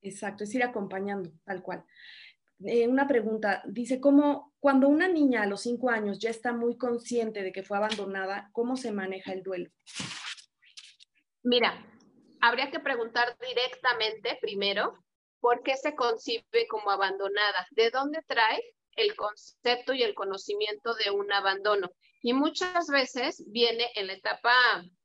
[0.00, 1.84] Exacto, es ir acompañando, tal cual.
[2.64, 6.76] Eh, una pregunta, dice, ¿cómo cuando una niña a los cinco años ya está muy
[6.76, 9.70] consciente de que fue abandonada, cómo se maneja el duelo?
[11.44, 11.86] Mira,
[12.40, 14.92] habría que preguntar directamente primero
[15.40, 18.60] por qué se concibe como abandonada, de dónde trae
[18.96, 21.90] el concepto y el conocimiento de un abandono.
[22.22, 24.52] Y muchas veces viene en la etapa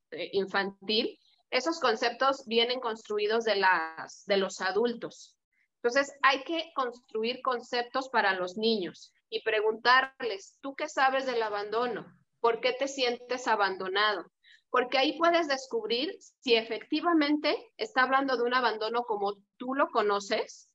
[0.09, 1.19] eh, infantil,
[1.51, 5.37] esos conceptos vienen construidos de, las, de los adultos.
[5.83, 12.05] Entonces, hay que construir conceptos para los niños y preguntarles, ¿tú qué sabes del abandono?
[12.39, 14.25] ¿Por qué te sientes abandonado?
[14.69, 20.71] Porque ahí puedes descubrir si efectivamente está hablando de un abandono como tú lo conoces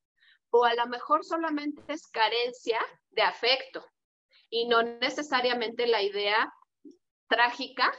[0.51, 2.79] o a lo mejor solamente es carencia
[3.11, 3.83] de afecto
[4.51, 6.53] y no necesariamente la idea
[7.29, 7.93] trágica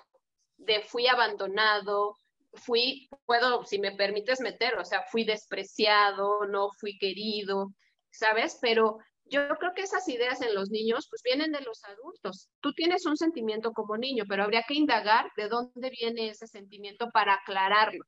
[0.57, 2.17] de fui abandonado,
[2.53, 7.73] fui, puedo, si me permites meter, o sea, fui despreciado, no fui querido,
[8.11, 8.57] ¿sabes?
[8.61, 12.49] Pero yo creo que esas ideas en los niños pues vienen de los adultos.
[12.61, 17.09] Tú tienes un sentimiento como niño, pero habría que indagar de dónde viene ese sentimiento
[17.13, 18.03] para aclararlo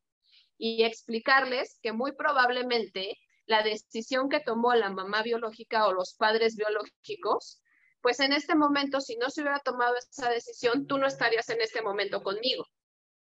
[0.58, 6.56] y explicarles que muy probablemente la decisión que tomó la mamá biológica o los padres
[6.56, 7.62] biológicos,
[8.02, 11.62] pues en este momento, si no se hubiera tomado esa decisión, tú no estarías en
[11.62, 12.66] este momento conmigo.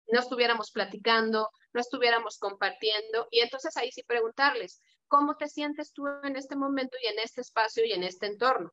[0.08, 3.26] No estuviéramos platicando, no estuviéramos compartiendo.
[3.30, 7.40] Y entonces ahí sí preguntarles, ¿cómo te sientes tú en este momento y en este
[7.40, 8.72] espacio y en este entorno?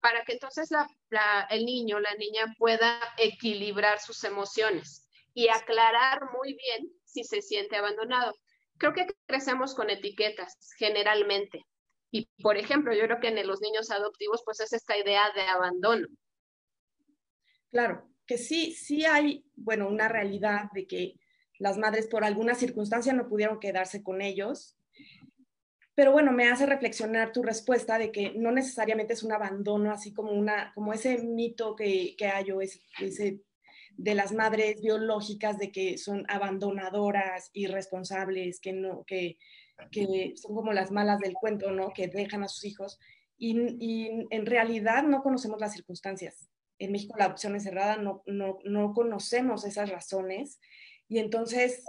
[0.00, 0.70] Para que entonces
[1.50, 7.76] el niño, la niña pueda equilibrar sus emociones y aclarar muy bien si se siente
[7.76, 8.32] abandonado.
[8.78, 11.66] Creo que crecemos con etiquetas generalmente.
[12.10, 15.42] Y, por ejemplo, yo creo que en los niños adoptivos, pues es esta idea de
[15.42, 16.08] abandono.
[17.70, 21.16] Claro, que sí, sí hay, bueno, una realidad de que
[21.58, 24.78] las madres por alguna circunstancia no pudieron quedarse con ellos.
[25.96, 30.12] Pero bueno, me hace reflexionar tu respuesta de que no necesariamente es un abandono, así
[30.12, 33.40] como, una, como ese mito que, que hay o ese,
[33.96, 39.38] de las madres biológicas de que son abandonadoras, irresponsables, que no, que,
[39.90, 41.92] que son como las malas del cuento, ¿no?
[41.92, 43.00] Que dejan a sus hijos.
[43.36, 46.48] Y, en realidad no conocemos las circunstancias.
[46.80, 50.58] En México la adopción es cerrada, no, no, no conocemos esas razones.
[51.08, 51.84] Y entonces,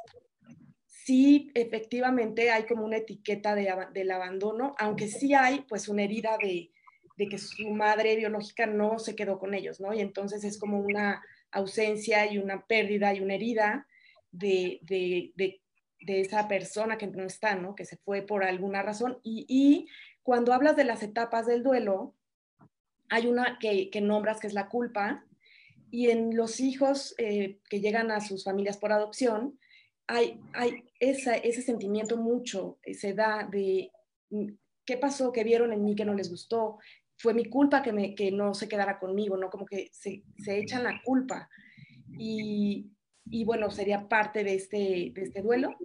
[0.85, 6.37] sí, efectivamente hay como una etiqueta de, del abandono, aunque sí hay pues una herida
[6.39, 6.71] de,
[7.17, 9.93] de que su madre biológica no se quedó con ellos, ¿no?
[9.93, 13.87] Y entonces es como una ausencia y una pérdida y una herida
[14.31, 15.61] de, de, de,
[16.01, 17.75] de esa persona que no está, ¿no?
[17.75, 19.19] Que se fue por alguna razón.
[19.23, 19.87] Y, y
[20.23, 22.15] cuando hablas de las etapas del duelo,
[23.11, 25.25] hay una que, que nombras que es la culpa,
[25.91, 29.59] y en los hijos eh, que llegan a sus familias por adopción,
[30.07, 30.39] hay,
[30.99, 33.91] ese sentimiento mucho, eh, se da de
[34.29, 34.47] mm,
[34.85, 36.79] qué pasó, qué vieron en mí que no les gustó,
[37.17, 39.49] fue mi culpa que, no se quedara conmigo, ¿no?
[39.49, 41.49] Como que se, echan la culpa.
[42.17, 42.89] Y,
[43.29, 45.75] y, bueno, sería parte de este, de este duelo.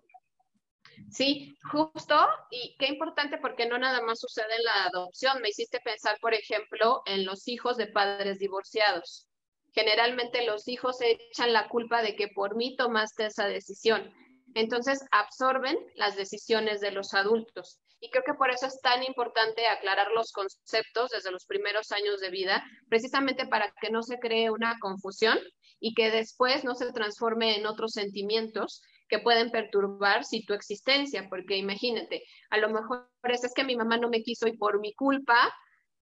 [1.10, 5.40] Sí, justo, y qué importante porque no nada más sucede en la adopción.
[5.40, 9.26] Me hiciste pensar, por ejemplo, en los hijos de padres divorciados.
[9.72, 14.12] Generalmente los hijos echan la culpa de que por mí tomaste esa decisión.
[14.54, 17.78] Entonces absorben las decisiones de los adultos.
[18.00, 22.20] Y creo que por eso es tan importante aclarar los conceptos desde los primeros años
[22.20, 25.38] de vida, precisamente para que no se cree una confusión
[25.80, 31.26] y que después no se transforme en otros sentimientos que pueden perturbar si tu existencia,
[31.28, 34.80] porque imagínate, a lo mejor es, es que mi mamá no me quiso y por
[34.80, 35.54] mi culpa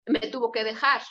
[0.06, 1.02] me tuvo que dejar.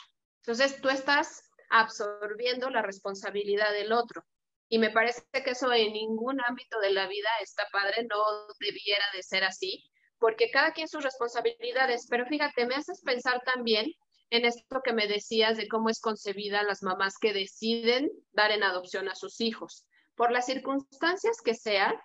[0.42, 4.24] Entonces tú estás absorbiendo la responsabilidad del otro.
[4.68, 8.16] Y me parece que eso en ningún ámbito de la vida está padre, no
[8.58, 9.84] debiera de ser así,
[10.18, 13.92] porque cada quien sus responsabilidades, pero fíjate, me haces pensar también
[14.30, 18.62] en esto que me decías de cómo es concebida las mamás que deciden dar en
[18.62, 19.84] adopción a sus hijos.
[20.22, 21.96] Por las circunstancias que sean,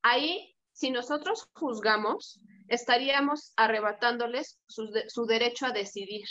[0.00, 6.24] ahí, si nosotros juzgamos, estaríamos arrebatándoles su, derecho a decidir.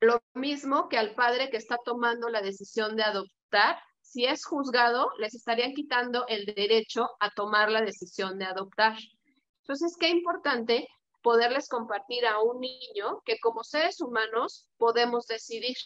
[0.00, 5.12] Lo mismo que al padre que está tomando la decisión de adoptar, si es juzgado,
[5.16, 8.98] les estarían quitando el derecho a tomar la decisión de adoptar.
[9.62, 10.86] Entonces, qué importante
[11.22, 15.78] poderles compartir a un niño que como seres humanos podemos decidir.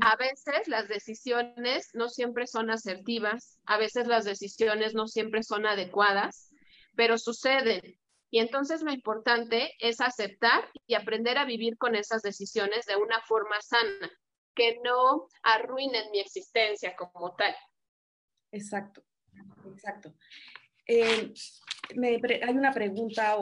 [0.00, 5.66] A veces las decisiones no siempre son asertivas, a veces las decisiones no siempre son
[5.66, 6.50] adecuadas,
[6.96, 7.98] pero suceden.
[8.30, 13.20] Y entonces lo importante es aceptar y aprender a vivir con esas decisiones de una
[13.22, 14.10] forma sana,
[14.54, 17.54] que no arruinen mi existencia como tal.
[18.50, 19.02] Exacto,
[19.66, 20.14] exacto.
[20.86, 21.32] Eh,
[21.94, 23.36] hay una pregunta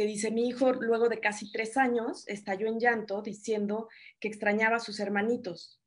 [0.00, 4.76] que dice, mi hijo luego de casi tres años estalló en llanto diciendo que extrañaba
[4.76, 5.78] a sus hermanitos,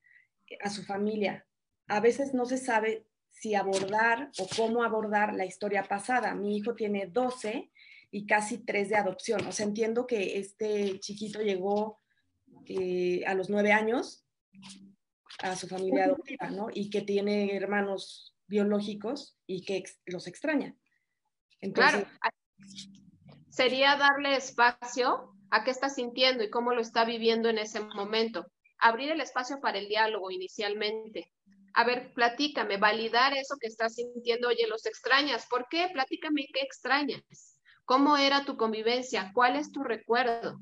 [0.62, 1.48] a su familia.
[1.88, 6.36] A veces no se sabe si abordar o cómo abordar la historia pasada.
[6.36, 7.72] Mi hijo tiene 12
[8.12, 9.48] y casi tres de adopción.
[9.48, 12.00] O sea, entiendo que este chiquito llegó
[12.68, 14.28] eh, a los nueve años
[15.40, 16.68] a su familia adoptiva, ¿no?
[16.72, 20.78] Y que tiene hermanos biológicos y que los extraña
[21.72, 22.06] claro,
[23.54, 28.48] sería darle espacio a qué está sintiendo y cómo lo está viviendo en ese momento.
[28.80, 31.32] Abrir el espacio para el diálogo inicialmente.
[31.76, 34.48] A ver, platícame, validar eso que estás sintiendo.
[34.48, 35.46] Oye, los extrañas.
[35.48, 35.88] ¿Por qué?
[35.94, 37.60] Platícame qué extrañas.
[37.86, 39.32] ¿Cómo era tu convivencia?
[39.36, 40.60] ¿Cuál es tu recuerdo?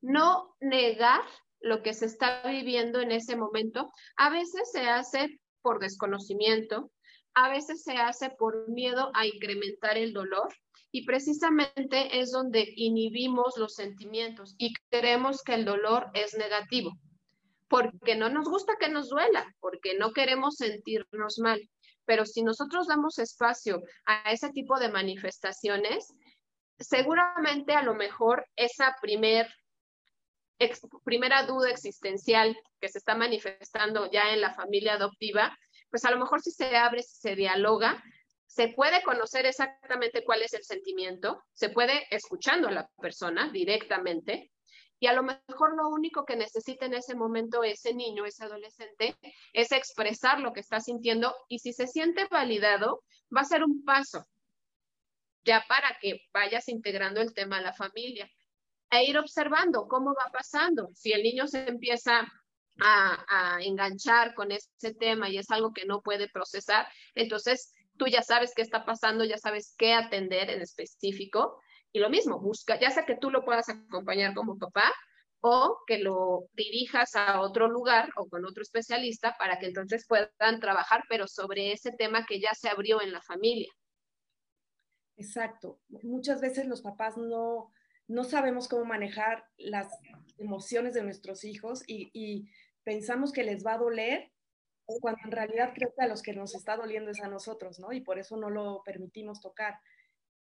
[0.00, 1.22] No negar
[1.60, 3.92] lo que se está viviendo en ese momento.
[4.16, 6.90] A veces se hace por desconocimiento,
[7.34, 10.48] a veces se hace por miedo a incrementar el dolor
[10.92, 16.92] y precisamente es donde inhibimos los sentimientos y creemos que el dolor es negativo,
[17.66, 21.66] porque no nos gusta que nos duela, porque no queremos sentirnos mal.
[22.04, 26.12] Pero si nosotros damos espacio a ese tipo de manifestaciones,
[26.78, 29.48] seguramente a lo mejor esa primer,
[31.04, 35.56] primera duda existencial que se está manifestando ya en la familia adoptiva,
[35.90, 38.02] pues a lo mejor si se abre, si se dialoga,
[38.52, 44.52] se puede conocer exactamente cuál es el sentimiento, se puede escuchando a la persona directamente
[45.00, 49.16] y a lo mejor lo único que necesita en ese momento ese niño, ese adolescente,
[49.54, 53.02] es expresar lo que está sintiendo y si se siente validado,
[53.34, 54.26] va a ser un paso
[55.46, 58.30] ya para que vayas integrando el tema a la familia
[58.90, 60.90] e ir observando cómo va pasando.
[60.92, 62.30] Si el niño se empieza
[62.80, 68.06] a, a, enganchar con ese tema y es algo que no puede procesar, entonces tú
[68.06, 71.58] ya sabes qué está pasando, ya sabes qué atender en específico
[71.92, 74.92] y lo mismo, busca, ya sea que tú lo puedas acompañar como papá
[75.40, 80.60] o que lo dirijas a otro lugar o con otro especialista para que entonces puedan
[80.60, 83.70] trabajar, pero sobre ese tema que ya se abrió en la familia.
[85.16, 85.80] Exacto.
[86.02, 87.72] Muchas veces los papás no,
[88.06, 89.88] no sabemos cómo manejar las
[90.38, 92.48] emociones de nuestros hijos y, y
[92.84, 94.32] pensamos que les va a doler
[95.00, 97.92] cuando en realidad creo que a los que nos está doliendo es a nosotros, ¿no?
[97.92, 99.78] Y por eso no lo permitimos tocar.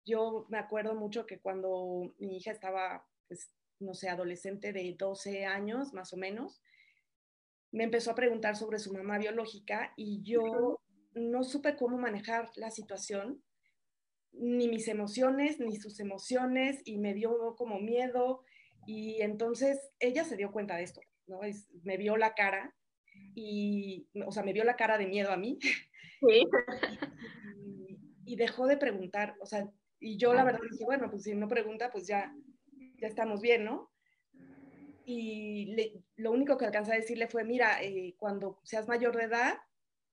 [0.05, 5.45] Yo me acuerdo mucho que cuando mi hija estaba, pues, no sé, adolescente de 12
[5.45, 6.61] años más o menos,
[7.71, 10.79] me empezó a preguntar sobre su mamá biológica y yo
[11.13, 13.43] no supe cómo manejar la situación,
[14.31, 18.43] ni mis emociones, ni sus emociones, y me dio como miedo.
[18.85, 21.39] Y entonces ella se dio cuenta de esto, ¿no?
[21.83, 22.73] me vio la cara
[23.35, 25.59] y, o sea, me vio la cara de miedo a mí.
[26.19, 26.47] Sí.
[27.63, 31.35] y, y, dejó de preguntar, o sea, y yo la verdad dije, bueno, pues si
[31.35, 32.33] no pregunta, pues ya,
[32.97, 33.91] ya estamos bien, ¿no?
[35.05, 39.57] Y lo único que alcancé a decirle fue, mira, eh, cuando seas mayor de edad,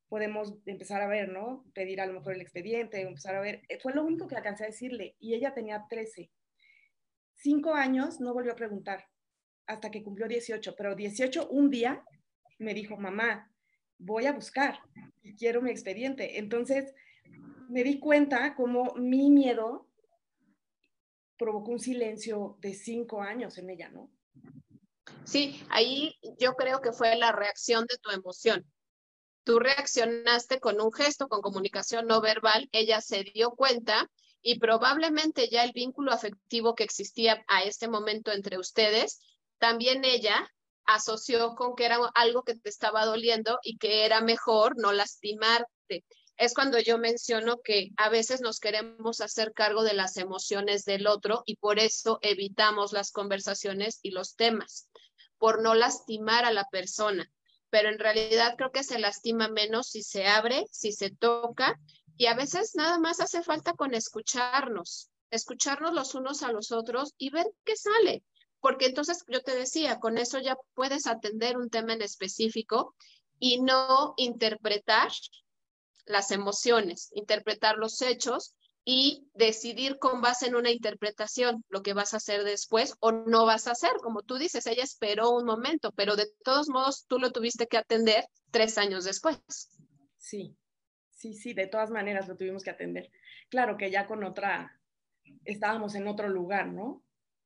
[0.08, 1.64] podemos empezar a ver, ¿no?
[1.74, 3.62] Pedir a lo mejor el expediente, empezar a ver.
[3.68, 5.16] Eh, fue lo único que alcancé a decirle.
[5.18, 6.30] Y ella tenía 13.
[7.34, 9.08] Cinco años no volvió a preguntar
[9.66, 12.04] hasta que cumplió 18, pero 18 un día
[12.64, 13.50] me dijo, mamá,
[13.98, 14.80] voy a buscar
[15.22, 16.38] y quiero mi expediente.
[16.38, 16.92] Entonces,
[17.68, 19.88] me di cuenta como mi miedo
[21.36, 24.10] provocó un silencio de cinco años en ella, ¿no?
[25.24, 28.64] Sí, ahí yo creo que fue la reacción de tu emoción.
[29.42, 34.10] Tú reaccionaste con un gesto, con comunicación no verbal, ella se dio cuenta
[34.40, 39.20] y probablemente ya el vínculo afectivo que existía a este momento entre ustedes,
[39.58, 40.50] también ella
[40.86, 46.04] asoció con que era algo que te estaba doliendo y que era mejor no lastimarte
[46.36, 51.06] es cuando yo menciono que a veces nos queremos hacer cargo de las emociones del
[51.06, 54.88] otro y por eso evitamos las conversaciones y los temas,
[55.38, 57.30] por no lastimar a la persona.
[57.70, 61.78] Pero en realidad creo que se lastima menos si se abre, si se toca
[62.16, 67.14] y a veces nada más hace falta con escucharnos, escucharnos los unos a los otros
[67.16, 68.24] y ver qué sale.
[68.64, 72.94] Porque entonces yo te decía, con eso ya puedes atender un tema en específico
[73.38, 75.10] y no interpretar
[76.06, 82.14] las emociones, interpretar los hechos y decidir con base en una interpretación lo que vas
[82.14, 83.92] a hacer después o no vas a hacer.
[84.02, 87.76] Como tú dices, ella esperó un momento, pero de todos modos tú lo tuviste que
[87.76, 89.36] atender tres años después.
[90.16, 90.56] Sí,
[91.10, 93.10] sí, sí, de todas maneras lo tuvimos que atender.
[93.50, 94.80] Claro que ya con otra,
[95.44, 97.02] estábamos en otro lugar, ¿no?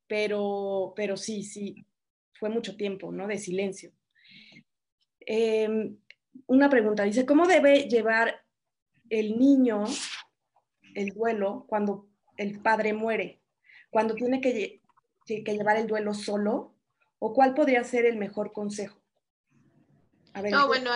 [0.09, 1.85] Pero, pero sí, sí,
[2.33, 3.27] fue mucho tiempo, ¿no?
[3.27, 3.93] De silencio.
[5.21, 5.97] Em,
[6.47, 8.43] una pregunta, dice, ¿cómo debe llevar
[9.09, 9.85] el niño
[10.95, 13.41] el duelo cuando el padre muere,
[13.91, 14.81] cuando tiene que,
[15.25, 16.75] llevar el duelo solo,
[17.19, 18.99] o cuál podría ser el mejor consejo?
[20.49, 20.91] no, bueno,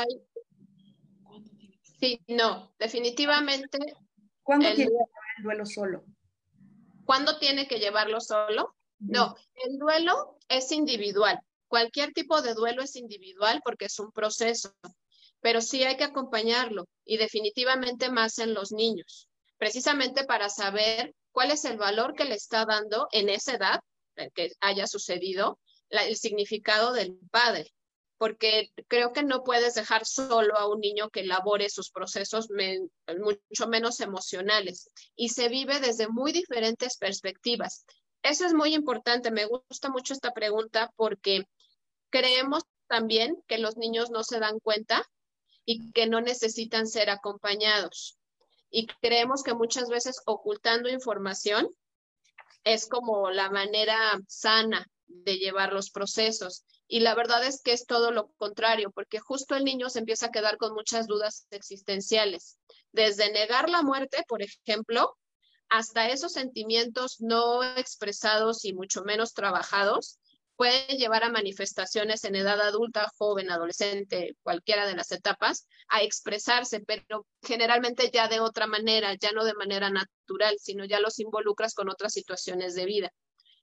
[2.00, 3.78] Sí, no, definitivamente.
[4.42, 5.08] ¿Cuándo tiene que llevar
[5.38, 6.04] el duelo solo?
[7.06, 8.76] ¿Cuándo tiene que llevarlo solo?
[9.06, 11.40] No, el duelo es individual.
[11.68, 14.74] Cualquier tipo de duelo es individual porque es un proceso
[15.44, 19.28] pero sí hay que acompañarlo y definitivamente más en los niños,
[19.58, 23.80] precisamente para saber cuál es el valor que le está dando en esa edad
[24.34, 27.74] que haya sucedido el significado del padre,
[28.18, 33.68] porque creo que no puedes dejar solo a un niño que elabore sus procesos mucho
[33.68, 37.86] menos emocionales y se vive desde muy diferentes perspectivas.
[38.24, 41.46] Eso es muy importante, me gusta mucho esta pregunta porque
[42.10, 45.06] creemos también que los niños no se dan cuenta
[45.66, 48.18] y que no necesitan ser acompañados.
[48.70, 51.70] Y creemos que muchas veces ocultando información
[52.64, 53.98] es como la manera
[54.28, 56.66] sana de llevar los procesos.
[56.88, 60.28] Y la verdad es que es todo lo contrario, porque justo el niño se empieza
[60.28, 62.58] a quedar con muchas dudas existenciales,
[62.92, 65.18] desde negar la muerte, por ejemplo,
[65.74, 70.20] hasta esos sentimientos no expresados y mucho menos trabajados
[70.56, 76.82] pueden llevar a manifestaciones en edad adulta, joven, adolescente, cualquiera de las etapas, a expresarse,
[76.82, 81.74] pero generalmente ya de otra manera, ya no de manera natural, sino ya los involucras
[81.74, 83.12] con otras situaciones de vida.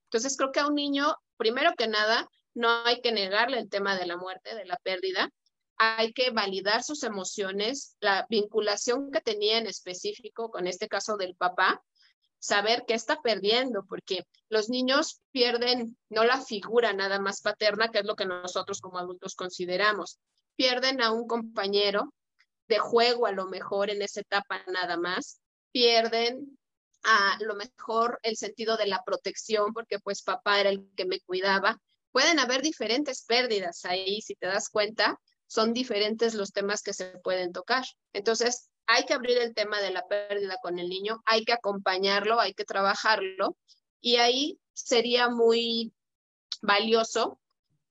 [0.03, 3.97] Entonces creo que a un niño, primero que nada, no hay que negarle el tema
[3.97, 5.29] de la muerte, de la pérdida,
[5.77, 11.35] hay que validar sus emociones, la vinculación que tenía en específico con este caso del
[11.37, 11.81] papá,
[12.41, 17.99] saber qué está perdiendo, porque los niños pierden no la figura nada más paterna, que
[17.99, 20.19] es lo que nosotros como adultos consideramos,
[20.55, 22.13] pierden a un compañero
[22.67, 25.39] de juego a lo mejor en esa etapa nada más,
[25.71, 26.57] pierden
[27.03, 31.19] a lo mejor el sentido de la protección, porque pues papá era el que me
[31.19, 31.77] cuidaba.
[32.11, 37.05] Pueden haber diferentes pérdidas ahí, si te das cuenta, son diferentes los temas que se
[37.19, 37.83] pueden tocar.
[38.13, 42.39] Entonces, hay que abrir el tema de la pérdida con el niño, hay que acompañarlo,
[42.39, 43.57] hay que trabajarlo
[44.01, 45.93] y ahí sería muy
[46.61, 47.39] valioso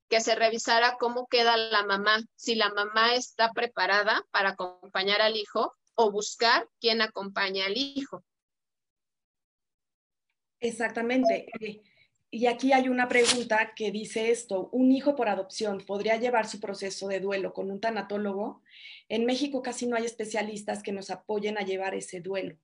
[0.09, 5.36] que se revisara cómo queda la mamá, si la mamá está preparada para acompañar al
[5.36, 8.24] hijo o buscar quién acompaña al hijo.
[10.59, 11.48] Exactamente.
[12.33, 16.61] Y aquí hay una pregunta que dice esto, ¿un hijo por adopción podría llevar su
[16.61, 18.62] proceso de duelo con un tanatólogo?
[19.09, 22.57] En México casi no hay especialistas que nos apoyen a llevar ese duelo.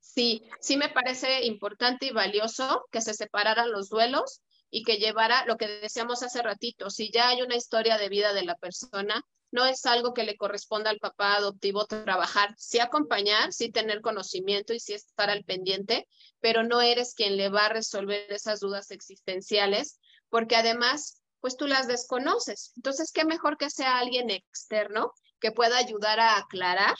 [0.00, 5.44] Sí, sí me parece importante y valioso que se separaran los duelos y que llevara
[5.46, 9.24] lo que decíamos hace ratito, si ya hay una historia de vida de la persona,
[9.54, 14.74] no es algo que le corresponda al papá adoptivo trabajar, sí acompañar, sí tener conocimiento
[14.74, 16.08] y sí estar al pendiente,
[16.40, 21.68] pero no eres quien le va a resolver esas dudas existenciales, porque además, pues tú
[21.68, 22.72] las desconoces.
[22.74, 26.96] Entonces, qué mejor que sea alguien externo que pueda ayudar a aclarar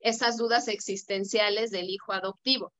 [0.00, 2.72] esas dudas existenciales del hijo adoptivo.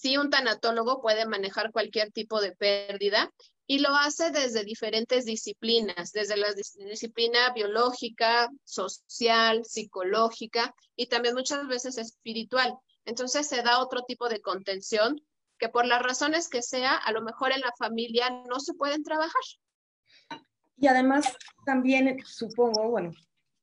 [0.00, 3.30] Sí, un tanatólogo puede manejar cualquier tipo de pérdida
[3.66, 6.46] y lo hace desde diferentes disciplinas, desde la
[6.88, 12.78] disciplina biológica, social, psicológica y también muchas veces espiritual.
[13.04, 15.20] Entonces se da otro tipo de contención
[15.58, 19.02] que por las razones que sea, a lo mejor en la familia no se pueden
[19.02, 19.42] trabajar.
[20.78, 21.36] Y además
[21.66, 23.10] también supongo, bueno,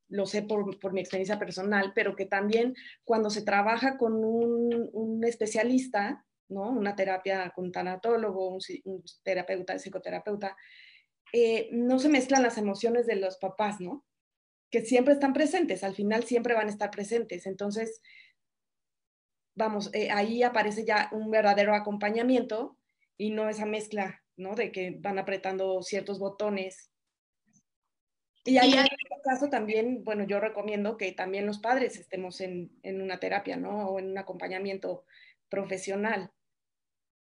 [0.09, 6.23] lo sé por, mi experiencia personal, pero que también cuando se trabaja con un especialista,
[6.49, 6.69] ¿no?
[6.69, 10.55] Una terapia con tanatólogo, un, un terapeuta, psicoterapeuta,
[11.33, 14.05] eh, no se mezclan las emociones de los papás, ¿no?
[14.71, 17.45] Que siempre están presentes, al final siempre van a estar presentes.
[17.45, 18.01] Entonces,
[19.55, 22.77] vamos, eh, ahí aparece ya un verdadero acompañamiento
[23.17, 24.55] y no esa mezcla, ¿no?
[24.55, 26.91] De que van apretando ciertos botones.
[28.45, 32.71] Y ahí en este caso también, bueno, yo recomiendo que también los padres estemos en,
[32.83, 33.89] en una terapia, ¿no?
[33.89, 35.03] O en un acompañamiento
[35.49, 36.31] profesional.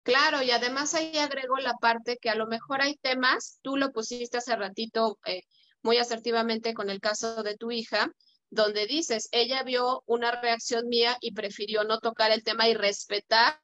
[0.05, 3.91] Claro, y además ahí agrego la parte que a lo mejor hay temas, tú lo
[3.91, 5.41] pusiste hace ratito eh,
[5.83, 8.13] muy asertivamente con el caso de tu hija,
[8.51, 13.59] donde dices, ella vio una reacción mía y prefirió no tocar el tema y respetar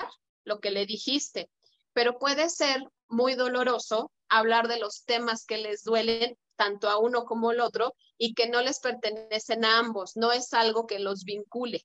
[0.45, 1.51] lo que le dijiste.
[1.93, 7.26] Pero puede ser muy doloroso hablar de los temas que les duelen tanto a uno
[7.26, 11.24] como al otro y que no les pertenecen a ambos, no es algo que los
[11.24, 11.84] vincule.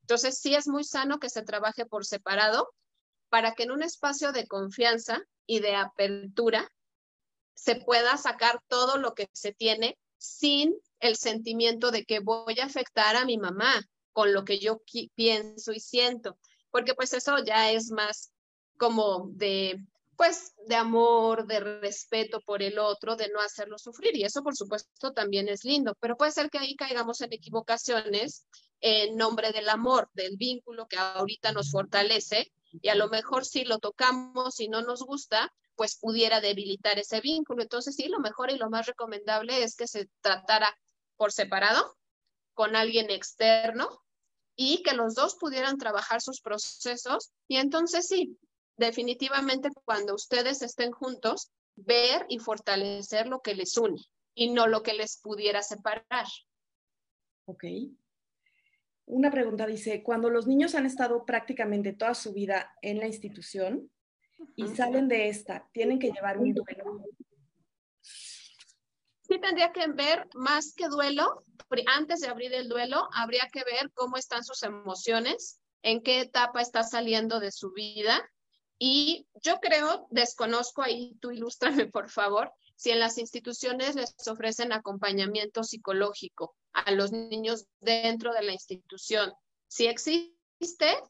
[0.00, 2.68] Entonces, sí es muy sano que se trabaje por separado
[3.34, 6.70] para que en un espacio de confianza y de apertura
[7.52, 12.66] se pueda sacar todo lo que se tiene sin el sentimiento de que voy a
[12.66, 13.74] afectar a mi mamá
[14.12, 14.82] con lo que yo
[15.16, 16.38] pienso y siento,
[16.70, 18.30] porque pues eso ya es más
[18.78, 19.84] como de
[20.16, 24.16] pues de amor, de respeto por el otro, de no hacerlo sufrir.
[24.16, 28.46] Y eso, por supuesto, también es lindo, pero puede ser que ahí caigamos en equivocaciones
[28.80, 32.52] en nombre del amor, del vínculo que ahorita nos fortalece
[32.82, 37.20] y a lo mejor si lo tocamos y no nos gusta, pues pudiera debilitar ese
[37.20, 37.62] vínculo.
[37.62, 40.76] Entonces sí, lo mejor y lo más recomendable es que se tratara
[41.16, 41.96] por separado
[42.54, 43.88] con alguien externo
[44.56, 48.38] y que los dos pudieran trabajar sus procesos y entonces sí,
[48.76, 54.00] definitivamente cuando ustedes estén juntos, ver y fortalecer lo que les une
[54.34, 56.26] y no lo que les pudiera separar.
[57.46, 57.64] Ok.
[59.06, 63.90] Una pregunta dice, cuando los niños han estado prácticamente toda su vida en la institución
[64.56, 67.04] y salen de esta, ¿tienen que llevar un duelo?
[68.00, 71.44] Sí, tendría que ver más que duelo,
[71.86, 76.62] antes de abrir el duelo, habría que ver cómo están sus emociones, en qué etapa
[76.62, 78.22] está saliendo de su vida.
[78.78, 84.72] Y yo creo, desconozco ahí, tú ilústrame por favor, si en las instituciones les ofrecen
[84.72, 89.32] acompañamiento psicológico a los niños dentro de la institución.
[89.68, 90.34] Si existe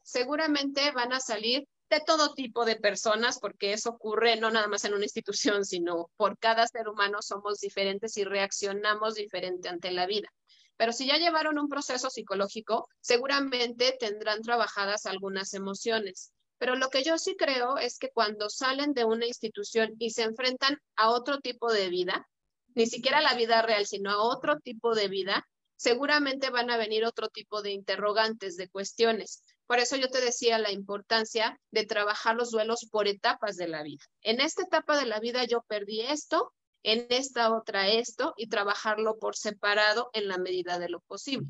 [0.03, 4.85] seguramente van a salir de todo tipo de personas, porque eso ocurre no nada más
[4.85, 10.05] en una institución, sino por cada ser humano somos diferentes y reaccionamos diferente ante la
[10.05, 10.29] vida.
[10.77, 16.33] Pero si ya llevaron un proceso psicológico, seguramente tendrán trabajadas algunas emociones.
[16.57, 20.23] Pero lo que yo sí creo es que cuando salen de una institución y se
[20.23, 22.27] enfrentan a otro tipo de vida,
[22.73, 27.05] ni siquiera la vida real, sino a otro tipo de vida, seguramente van a venir
[27.05, 29.43] otro tipo de interrogantes, de cuestiones.
[29.67, 33.83] Por eso yo te decía la importancia de trabajar los duelos por etapas de la
[33.83, 34.03] vida.
[34.21, 36.53] En esta etapa de la vida yo perdí esto,
[36.83, 41.47] en esta otra esto, y trabajarlo por separado en la medida de lo posible.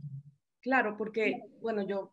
[0.61, 2.11] Claro, porque, bueno, yo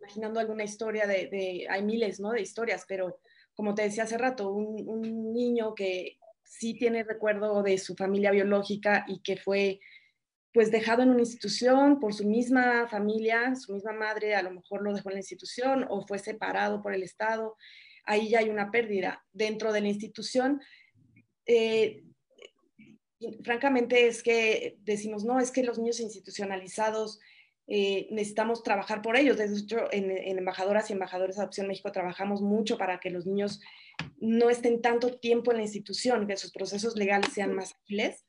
[0.00, 2.30] imaginando alguna historia de, hay miles, ¿no?
[2.32, 3.20] De historias, pero
[3.54, 9.04] como te decía hace rato, un, niño que sí tiene recuerdo de su familia biológica
[9.06, 9.80] y que fue
[10.58, 14.82] pues dejado en una institución por su misma familia, su misma madre a lo mejor
[14.82, 17.54] lo dejó en la institución o fue separado por el Estado,
[18.02, 19.24] ahí ya hay una pérdida.
[19.32, 20.60] Dentro de la institución,
[21.46, 22.02] eh,
[23.44, 27.20] francamente es que decimos, no, es que los niños institucionalizados
[27.68, 29.36] eh, necesitamos trabajar por ellos.
[29.36, 33.26] De hecho, en, en, Embajadoras y Embajadores de Adopción México trabajamos mucho para que los
[33.26, 33.60] niños
[34.16, 38.24] no estén tanto tiempo en la institución, que sus procesos legales sean más ágiles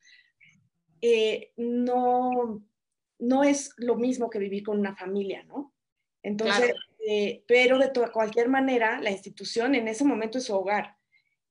[1.02, 2.64] eh, no,
[3.20, 5.74] no es lo mismo que vivir con una familia, ¿no?
[6.24, 6.74] Entonces,
[7.08, 10.98] eh, pero de cualquier manera, la institución en ese momento es su hogar.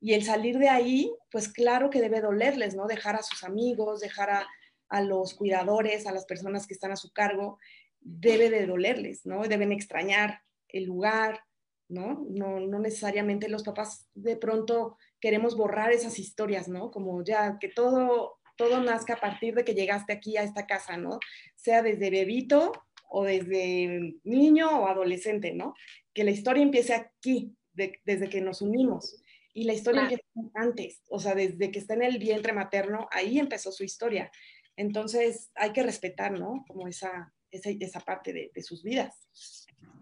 [0.01, 2.87] Y el salir de ahí, pues claro que debe dolerles, ¿no?
[2.87, 4.47] Dejar a sus amigos, dejar a,
[4.89, 7.59] a los cuidadores, a las personas que están a su cargo,
[8.01, 9.43] debe de dolerles, ¿no?
[9.43, 11.41] Deben extrañar el lugar,
[11.89, 12.27] ¿no?
[12.29, 16.91] No, no necesariamente los papás de pronto queremos borrar esas historias, ¿no?
[16.91, 20.99] Como ya que todo todo nazca a partir de que llegaste aquí a esta casa,
[20.99, 21.21] ¿no?
[21.55, 22.73] Sea desde bebito
[23.09, 25.75] o desde niño o adolescente, ¿no?
[26.13, 29.23] Que la historia empiece aquí, desde que nos unimos.
[29.55, 30.23] Y la historia empieza
[30.55, 34.31] antes, o sea, desde que está en el vientre materno, ahí empezó su historia.
[34.77, 36.65] Entonces hay que respetar, ¿no?
[36.69, 39.15] Como esa, esa, esa parte de, de sus vidas.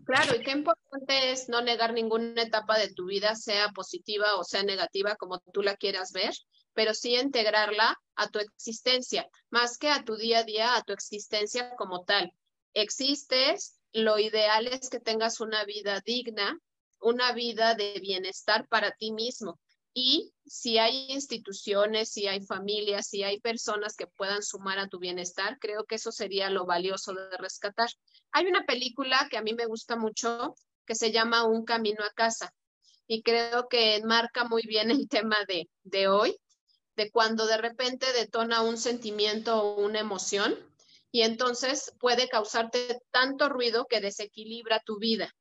[0.07, 4.45] Claro, y qué importante es no negar ninguna etapa de tu vida, sea positiva o
[4.45, 6.33] sea negativa, como tú la quieras ver,
[6.77, 10.93] pero sí integrarla a tu existencia, más que a tu día a día, a tu
[10.93, 12.31] existencia como tal.
[12.75, 16.61] Existes, lo ideal es que tengas una vida digna,
[17.01, 19.59] una vida de bienestar para ti mismo.
[19.95, 24.99] Y si hay instituciones, si hay familias, si hay personas que puedan sumar a tu
[24.99, 27.89] bienestar, creo que eso sería lo valioso de rescatar.
[28.33, 30.55] Hay una película que a mí me gusta mucho
[30.85, 32.53] que se llama Un Camino a Casa
[33.07, 36.37] y creo que marca muy bien el tema de, de hoy
[36.97, 40.57] de cuando de repente detona un sentimiento o una emoción
[41.13, 45.35] y entonces puede causarte tanto ruido que desequilibra tu vida.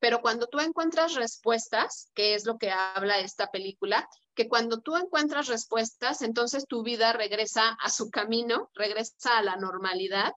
[0.00, 4.96] Pero cuando tú encuentras respuestas, que es lo que habla esta película, que cuando tú
[4.96, 10.32] encuentras respuestas, entonces tu vida regresa a su camino, regresa a la normalidad,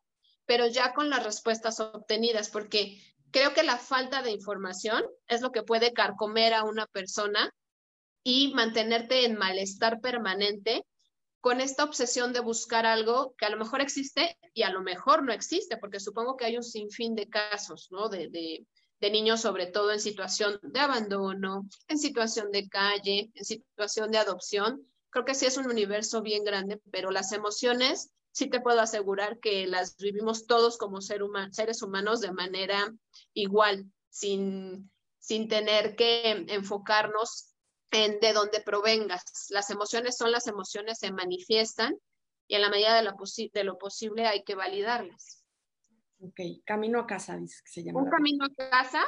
[0.45, 5.51] pero ya con las respuestas obtenidas, porque creo que la falta de información es lo
[5.51, 7.53] que puede carcomer a una persona
[8.23, 10.85] y mantenerte en malestar permanente
[11.41, 15.23] con esta obsesión de buscar algo que a lo mejor existe y a lo mejor
[15.23, 18.09] no existe, porque supongo que hay un sinfín de casos, ¿no?
[18.09, 18.65] De, de,
[19.09, 24.85] niños, sobre todo en situación de abandono, en situación de calle, en situación de adopción.
[25.09, 29.39] Creo que sí es un universo bien grande, pero las emociones sí te puedo asegurar
[29.39, 32.93] que las vivimos todos como ser seres humanos de manera
[33.33, 37.50] igual, sin, sin tener que enfocarnos
[37.91, 39.23] en de dónde provengas.
[39.49, 41.97] Las emociones son las emociones, se manifiestan
[42.47, 43.13] y en la medida de lo,
[43.53, 45.45] de lo posible hay que validarlas.
[46.19, 48.01] Ok, camino a casa, dice que se llama.
[48.01, 49.03] Un camino a casa.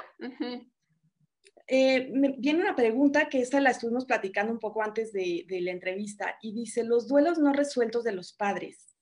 [1.68, 5.62] Eh, me viene una pregunta que esta la estuvimos platicando un poco antes de, de
[5.62, 8.94] la entrevista y dice, los duelos no resueltos de los padres,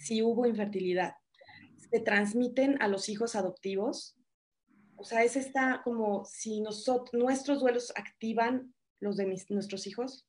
[0.00, 1.14] si hubo infertilidad,
[1.76, 4.16] ¿se transmiten a los hijos adoptivos?
[4.96, 10.26] O sea, es esta como si nosotros, nuestros duelos activan los de nuestros hijos?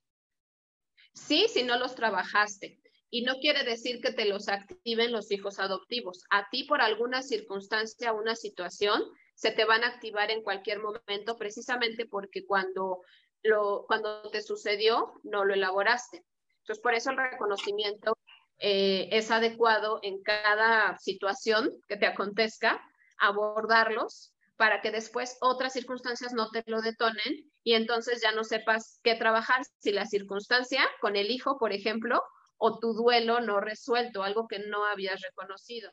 [1.13, 2.80] Sí, si no los trabajaste.
[3.11, 6.24] Y no quiere decir que te los activen los hijos adoptivos.
[6.30, 9.03] A ti por alguna circunstancia, una situación,
[9.34, 13.01] se te van a activar en cualquier momento precisamente porque cuando,
[13.41, 16.24] lo, cuando te sucedió no lo elaboraste.
[16.59, 18.15] Entonces, por eso el reconocimiento
[18.59, 22.84] eh, es adecuado en cada situación que te acontezca,
[23.17, 28.99] abordarlos para que después otras circunstancias no te lo detonen y entonces ya no sepas
[29.03, 32.22] qué trabajar, si la circunstancia con el hijo, por ejemplo,
[32.57, 35.91] o tu duelo no resuelto, algo que no habías reconocido.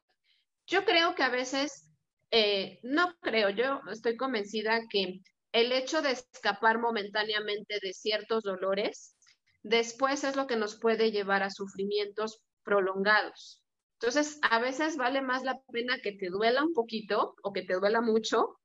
[0.66, 1.90] Yo creo que a veces
[2.30, 5.20] eh, no creo, yo estoy convencida que
[5.52, 9.16] el hecho de escapar momentáneamente de ciertos dolores,
[9.62, 13.62] después es lo que nos puede llevar a sufrimientos prolongados.
[14.00, 17.74] Entonces, a veces vale más la pena que te duela un poquito o que te
[17.74, 18.58] duela mucho,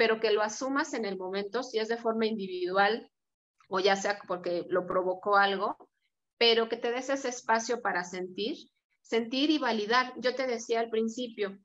[0.00, 3.10] pero que lo asumas en el momento, si es de forma individual
[3.68, 5.76] o ya sea porque lo provocó algo,
[6.38, 8.56] pero que te des ese espacio para sentir,
[9.02, 10.14] sentir y validar.
[10.16, 11.58] Yo te decía al principio,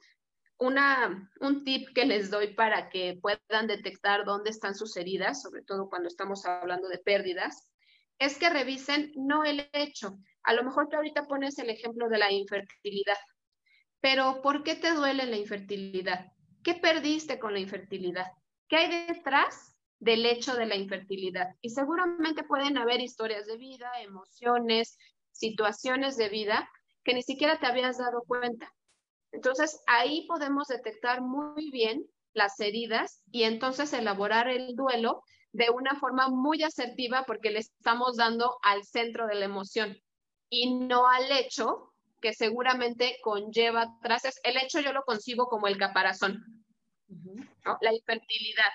[0.57, 5.61] una, un tip que les doy para que puedan detectar dónde están sus heridas, sobre
[5.61, 7.69] todo cuando estamos hablando de pérdidas,
[8.19, 10.17] es que revisen no el hecho.
[10.43, 13.17] A lo mejor tú ahorita pones el ejemplo de la infertilidad,
[14.01, 16.34] pero ¿por qué te duele la infertilidad?
[16.65, 18.25] ¿Qué perdiste con la infertilidad?
[18.67, 21.49] ¿Qué hay detrás del hecho de la infertilidad?
[21.61, 24.97] Y seguramente pueden haber historias de vida, emociones,
[25.31, 26.67] situaciones de vida
[27.03, 28.73] que ni siquiera te habías dado cuenta.
[29.31, 32.03] Entonces, ahí podemos detectar muy bien
[32.33, 38.17] las heridas y entonces elaborar el duelo de una forma muy asertiva porque le estamos
[38.17, 39.95] dando al centro de la emoción
[40.49, 41.93] y no al hecho
[42.25, 44.41] que seguramente conlleva atrás.
[44.43, 46.43] El hecho yo lo concibo como el caparazón,
[47.81, 48.71] la infertilidad.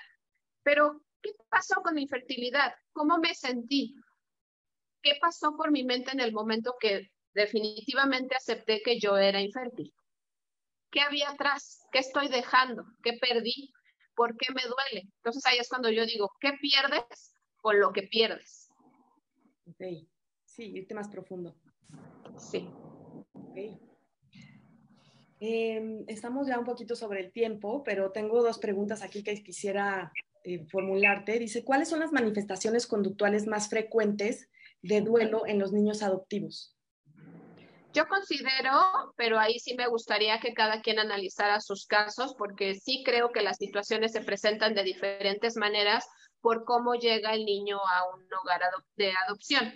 [0.63, 2.73] Pero, ¿qué pasó con mi infertilidad?
[2.93, 3.93] ¿Cómo me sentí?
[5.01, 9.93] ¿Qué pasó por mi mente en el momento que definitivamente acepté que yo era infértil?
[10.89, 11.85] ¿Qué había atrás?
[11.91, 12.85] ¿Qué estoy dejando?
[13.03, 13.73] ¿Qué perdí?
[14.15, 15.09] ¿Por qué me duele?
[15.17, 18.69] Entonces ahí es cuando yo digo, ¿qué pierdes con lo que pierdes?
[19.65, 20.07] Ok,
[20.45, 21.53] sí, irte más profundo.
[22.37, 22.69] Sí.
[25.39, 30.11] Em, estamos ya un poquito sobre el tiempo, pero tengo dos preguntas aquí que quisiera
[30.43, 31.39] eh, formularte.
[31.39, 34.49] Dice, ¿cuáles son las manifestaciones conductuales más frecuentes
[34.81, 36.75] de duelo en los niños adoptivos?
[37.93, 38.71] Yo considero,
[39.17, 43.41] pero ahí sí me gustaría que cada quien analizara sus casos, porque sí creo que
[43.41, 46.07] las situaciones se presentan de diferentes maneras
[46.39, 48.61] por cómo llega el niño a un hogar
[48.95, 49.73] de adopción.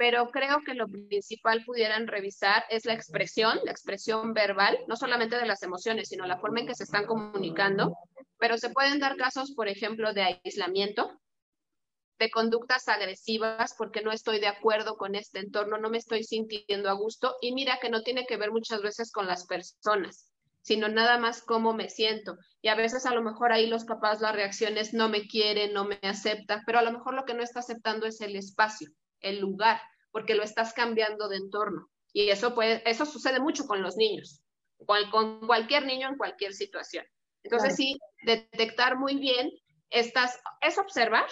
[0.00, 5.36] Pero creo que lo principal pudieran revisar es la expresión, la expresión verbal, no solamente
[5.36, 7.94] de las emociones, sino la forma en que se están comunicando.
[8.38, 11.20] Pero se pueden dar casos, por ejemplo, de aislamiento,
[12.18, 16.88] de conductas agresivas porque no estoy de acuerdo con este entorno, no me estoy sintiendo
[16.88, 20.32] a gusto y mira que no tiene que ver muchas veces con las personas,
[20.62, 22.38] sino nada más cómo me siento.
[22.62, 25.84] Y a veces a lo mejor ahí los papás las reacciones no me quieren, no
[25.84, 28.88] me aceptan, pero a lo mejor lo que no está aceptando es el espacio,
[29.20, 31.88] el lugar, porque lo estás cambiando de entorno.
[32.12, 34.42] Y eso puede, eso sucede mucho con los niños,
[34.86, 37.04] con, cualquier niño en cualquier situación.
[37.42, 39.50] Entonces sí, detectar muy bien
[39.90, 41.26] estas, es observar,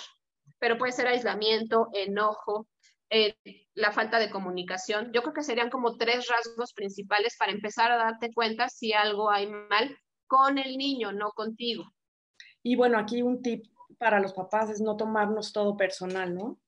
[0.59, 2.67] pero puede ser aislamiento, enojo,
[3.11, 3.37] eh,
[3.75, 5.13] la falta de comunicación.
[5.13, 9.31] Yo creo que serían como tres rasgos principales para empezar a darte cuenta si algo
[9.31, 11.85] hay mal con el niño, no contigo.
[12.63, 13.65] Y bueno, aquí un tip
[13.99, 16.59] para los papás es no tomarnos todo personal, ¿no?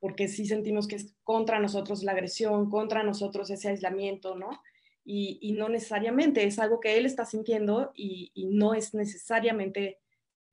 [0.00, 4.62] Porque sí sentimos que es contra nosotros la agresión, contra nosotros ese aislamiento, ¿no?
[5.04, 9.98] Y, no necesariamente es algo que él está sintiendo y no es necesariamente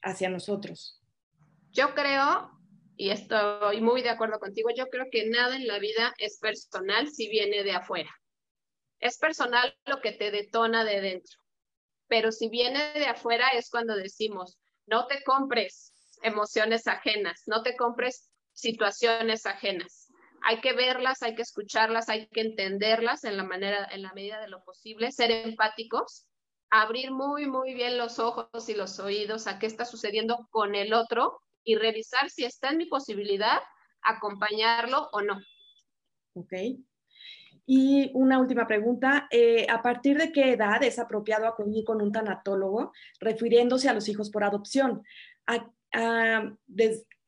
[0.01, 1.01] hacia nosotros.
[1.71, 2.57] Yo creo
[2.97, 7.07] y estoy muy de acuerdo contigo, yo creo que nada en la vida es personal
[7.07, 8.09] si viene de afuera.
[8.99, 11.39] Es personal lo que te detona de dentro.
[12.07, 15.93] Pero si viene de afuera es cuando decimos, no te compres
[16.23, 20.11] emociones ajenas, no te compres situaciones ajenas.
[20.41, 24.41] Hay que verlas, hay que escucharlas, hay que entenderlas en la manera, en la medida
[24.41, 26.27] de lo posible, ser empáticos,
[26.69, 30.93] abrir muy, muy bien los ojos y los oídos a qué está sucediendo con el
[30.93, 33.59] otro y revisar si está en mi posibilidad
[34.01, 35.37] acompañarlo o no.
[36.33, 36.53] Ok.
[37.65, 42.11] Y una última pregunta, eh, ¿a partir de qué edad es apropiado acudir con un
[42.11, 45.03] tanatólogo refiriéndose a los hijos por adopción?
[45.45, 46.53] A,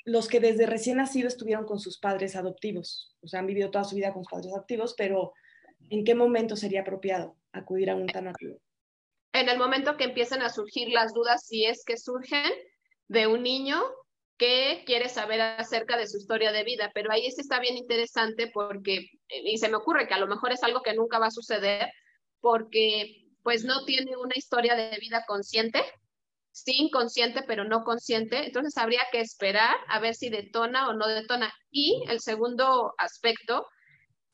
[0.09, 3.83] los que desde recién nacido estuvieron con sus padres adoptivos, o sea, han vivido toda
[3.83, 5.33] su vida con sus padres adoptivos, pero
[5.89, 8.59] ¿en qué momento sería apropiado acudir a un tanatólogo?
[9.33, 12.51] En el momento que empiezan a surgir las dudas, si es que surgen
[13.07, 13.83] de un niño
[14.37, 18.49] que quiere saber acerca de su historia de vida, pero ahí sí está bien interesante
[18.51, 21.31] porque, y se me ocurre que a lo mejor es algo que nunca va a
[21.31, 21.91] suceder,
[22.39, 25.83] porque pues no tiene una historia de vida consciente,
[26.63, 31.07] sí inconsciente, pero no consciente, entonces habría que esperar a ver si detona o no
[31.07, 31.53] detona.
[31.71, 33.65] Y el segundo aspecto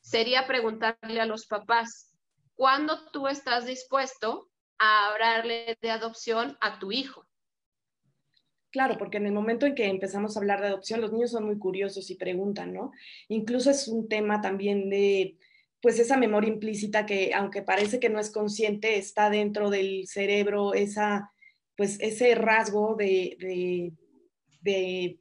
[0.00, 2.14] sería preguntarle a los papás,
[2.54, 4.48] ¿cuándo tú estás dispuesto
[4.78, 7.24] a hablarle de adopción a tu hijo?
[8.70, 11.44] Claro, porque en el momento en que empezamos a hablar de adopción, los niños son
[11.44, 12.92] muy curiosos y preguntan, ¿no?
[13.28, 15.38] Incluso es un tema también de,
[15.80, 20.74] pues, esa memoria implícita que, aunque parece que no es consciente, está dentro del cerebro,
[20.74, 21.32] esa,
[21.76, 23.92] pues ese rasgo de,
[24.62, 25.20] de,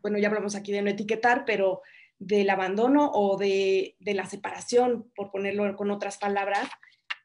[0.00, 1.82] bueno, ya hablamos aquí de no etiquetar, pero
[2.18, 6.68] del abandono o de, de la separación, por ponerlo con otras palabras,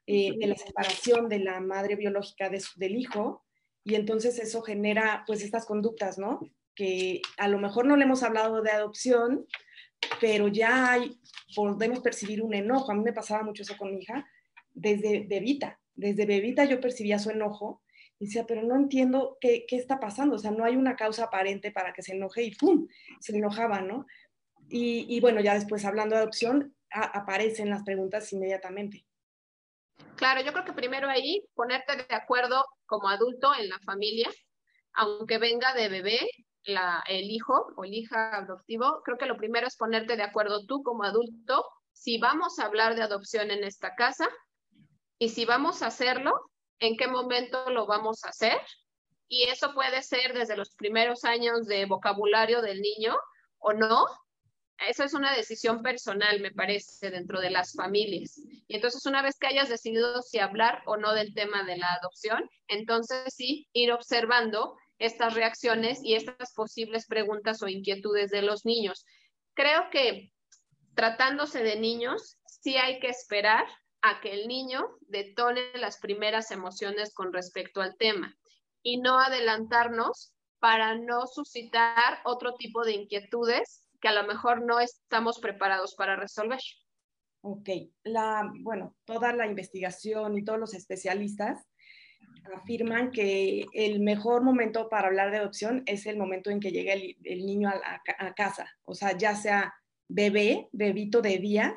[0.07, 3.45] eh, de la separación de la madre biológica de del hijo,
[3.83, 6.39] y entonces eso genera pues estas conductas, ¿no?
[6.75, 9.45] Que a lo mejor no le hemos hablado de adopción,
[10.19, 11.19] pero ya hay,
[11.55, 12.91] podemos percibir un enojo.
[12.91, 14.27] A mí me pasaba mucho eso con mi hija
[14.73, 15.79] desde bebita.
[15.95, 17.81] Desde bebita yo percibía su enojo
[18.21, 20.35] y decía, pero no entiendo qué, qué está pasando.
[20.35, 22.87] O sea, no hay una causa aparente para que se enoje y ¡pum!
[23.19, 24.05] Se enojaba, ¿no?
[24.69, 29.07] Y, y bueno, ya después hablando de adopción, aparecen las preguntas inmediatamente.
[30.17, 34.29] Claro, yo creo que primero ahí ponerte de acuerdo como adulto en la familia,
[34.93, 36.19] aunque venga de bebé
[36.65, 40.67] la, el hijo o el hija adoptivo, creo que lo primero es ponerte de acuerdo
[40.67, 44.29] tú como adulto si vamos a hablar de adopción en esta casa
[45.17, 46.50] y si vamos a hacerlo,
[46.81, 48.59] en qué momento lo vamos a hacer.
[49.29, 53.15] Y eso puede ser desde los primeros años de vocabulario del niño
[53.59, 54.05] o no,
[54.87, 58.39] eso es una decisión personal, me parece, dentro de las familias.
[58.67, 61.93] Y entonces, una vez que hayas decidido si hablar o no del tema de la
[61.93, 68.65] adopción, entonces sí, ir observando estas reacciones y estas posibles preguntas o inquietudes de los
[68.65, 69.05] niños.
[69.53, 70.31] Creo que
[70.95, 73.65] tratándose de niños, sí hay que esperar
[74.01, 78.35] a que el niño detone las primeras emociones con respecto al tema
[78.81, 84.79] y no adelantarnos para no suscitar otro tipo de inquietudes que a lo mejor no
[84.79, 86.59] estamos preparados para resolver.
[87.41, 87.69] Ok,
[88.03, 91.65] la, bueno, toda la investigación y todos los especialistas
[92.55, 96.93] afirman que el mejor momento para hablar de adopción es el momento en que llega
[96.93, 99.73] el, niño a, a, casa, o sea, ya sea
[100.07, 101.73] bebé, bebito de días,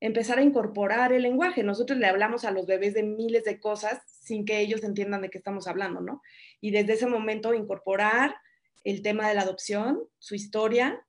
[0.00, 1.62] empezar a incorporar el lenguaje.
[1.62, 5.30] Nosotros le hablamos a los bebés de miles de cosas sin que ellos entiendan de
[5.30, 6.22] qué estamos hablando, ¿no?
[6.60, 8.36] Y desde ese momento incorporar
[8.84, 11.04] el tema de la adopción, su historia,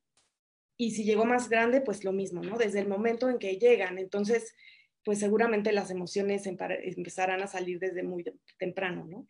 [0.78, 2.58] y si llegó más grande, pues lo mismo, ¿no?
[2.58, 3.98] Desde el momento en que llegan.
[3.98, 4.54] Entonces,
[5.04, 8.24] pues seguramente las emociones empezarán a salir desde muy
[8.60, 9.28] temprano, ¿no?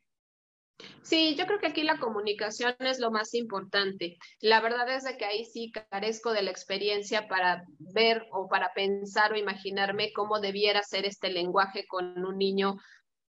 [1.01, 4.17] Sí, yo creo que aquí la comunicación es lo más importante.
[4.41, 8.73] La verdad es de que ahí sí carezco de la experiencia para ver o para
[8.73, 12.75] pensar o imaginarme cómo debiera ser este lenguaje con un niño.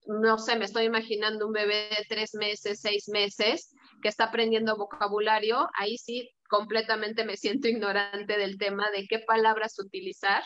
[0.07, 3.73] No sé, me estoy imaginando un bebé de tres meses, seis meses,
[4.03, 5.69] que está aprendiendo vocabulario.
[5.79, 10.43] Ahí sí completamente me siento ignorante del tema de qué palabras utilizar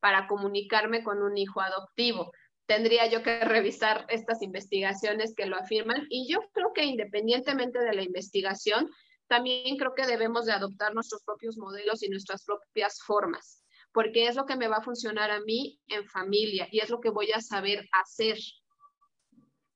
[0.00, 2.32] para comunicarme con un hijo adoptivo.
[2.66, 7.94] Tendría yo que revisar estas investigaciones que lo afirman y yo creo que independientemente de
[7.94, 8.90] la investigación,
[9.26, 13.62] también creo que debemos de adoptar nuestros propios modelos y nuestras propias formas,
[13.92, 17.00] porque es lo que me va a funcionar a mí en familia y es lo
[17.00, 18.38] que voy a saber hacer.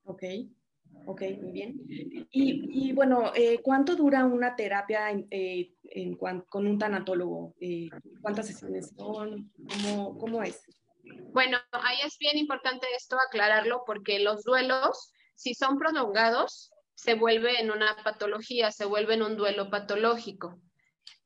[0.05, 0.22] Ok.
[1.07, 1.80] Ok, muy bien.
[2.30, 5.74] Y, bueno, eh, ¿cuánto dura una terapia eh,
[6.18, 7.55] con un tanatólogo?
[7.61, 7.89] Eh,
[8.20, 9.51] ¿Cuántas sesiones son?
[9.57, 10.62] ¿Cómo, ¿Cómo, es?
[11.33, 17.61] Bueno, ahí es bien importante esto aclararlo porque los duelos, si son prolongados, se vuelve
[17.61, 20.61] en una patología, se vuelve en un duelo patológico.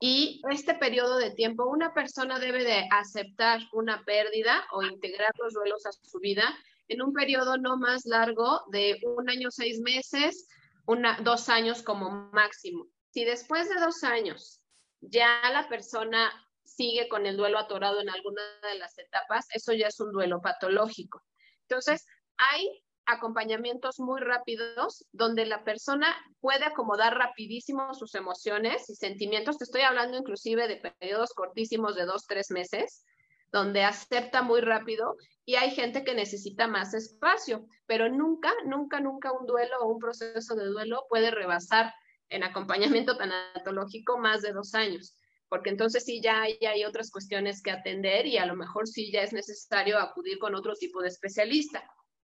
[0.00, 5.54] Y este periodo de tiempo, una persona debe de aceptar una pérdida o integrar los
[5.54, 6.44] duelos a su vida
[6.88, 10.48] en un periodo no más largo de un año, seis meses,
[10.86, 12.86] una, dos años como máximo.
[13.10, 14.60] Si después de dos años
[15.00, 16.30] ya la persona
[16.76, 20.40] sigue con el duelo atorado en alguna de las etapas, eso ya es un duelo
[20.40, 21.22] patológico.
[21.68, 22.06] Entonces,
[22.36, 29.58] hay acompañamientos muy rápidos donde la persona puede acomodar rapidísimo sus emociones y sentimientos.
[29.58, 33.04] Te estoy hablando inclusive de periodos cortísimos de dos, tres meses,
[33.50, 39.32] donde acepta muy rápido y hay gente que necesita más espacio, pero nunca, nunca, nunca
[39.32, 41.92] un duelo o un proceso de duelo puede rebasar
[42.28, 45.18] en acompañamiento tanatológico más de dos años,
[45.52, 49.12] porque entonces sí ya hay, hay otras cuestiones que atender y a lo mejor sí
[49.12, 51.86] ya es necesario acudir con otro tipo de especialista.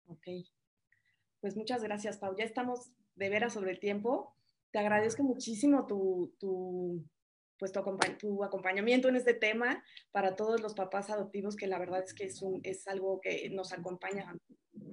[0.06, 0.28] Ok,
[1.38, 2.34] pues muchas gracias, Pau.
[2.38, 4.34] Ya estamos de veras sobre el tiempo.
[4.70, 7.04] Te agradezco muchísimo tu, tu
[7.58, 7.70] pues
[8.18, 12.24] tu, acompañamiento en este tema para todos los papás adoptivos, que la verdad es que
[12.24, 14.34] es, un, es algo que nos acompaña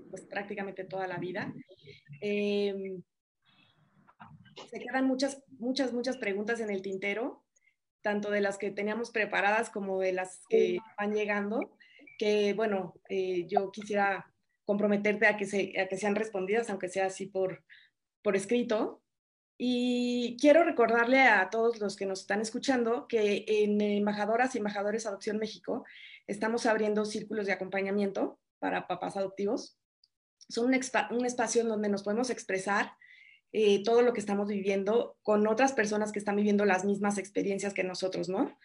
[0.10, 1.54] pues, prácticamente toda la vida.
[2.20, 3.02] Em,
[4.70, 7.46] se quedan muchas, muchas, muchas preguntas en el tintero,
[8.02, 11.78] tanto de las que teníamos preparadas como de las que van llegando,
[12.18, 14.34] que bueno, eh, yo quisiera
[14.66, 17.64] comprometerte a que, se, a que sean respondidas, aunque sea así por,
[18.22, 19.02] por escrito.
[19.58, 25.06] Y quiero recordarle a todos los que nos están escuchando que en Embajadoras y Embajadores
[25.06, 25.86] Adopción México
[26.28, 29.78] estamos abriendo círculos de acompañamiento para papás adoptivos.
[30.48, 32.94] son un, espacio en donde nos podemos expresar
[33.52, 37.74] eh, todo lo que estamos viviendo con otras personas que están viviendo las mismas experiencias
[37.74, 38.56] que nosotros, ¿no?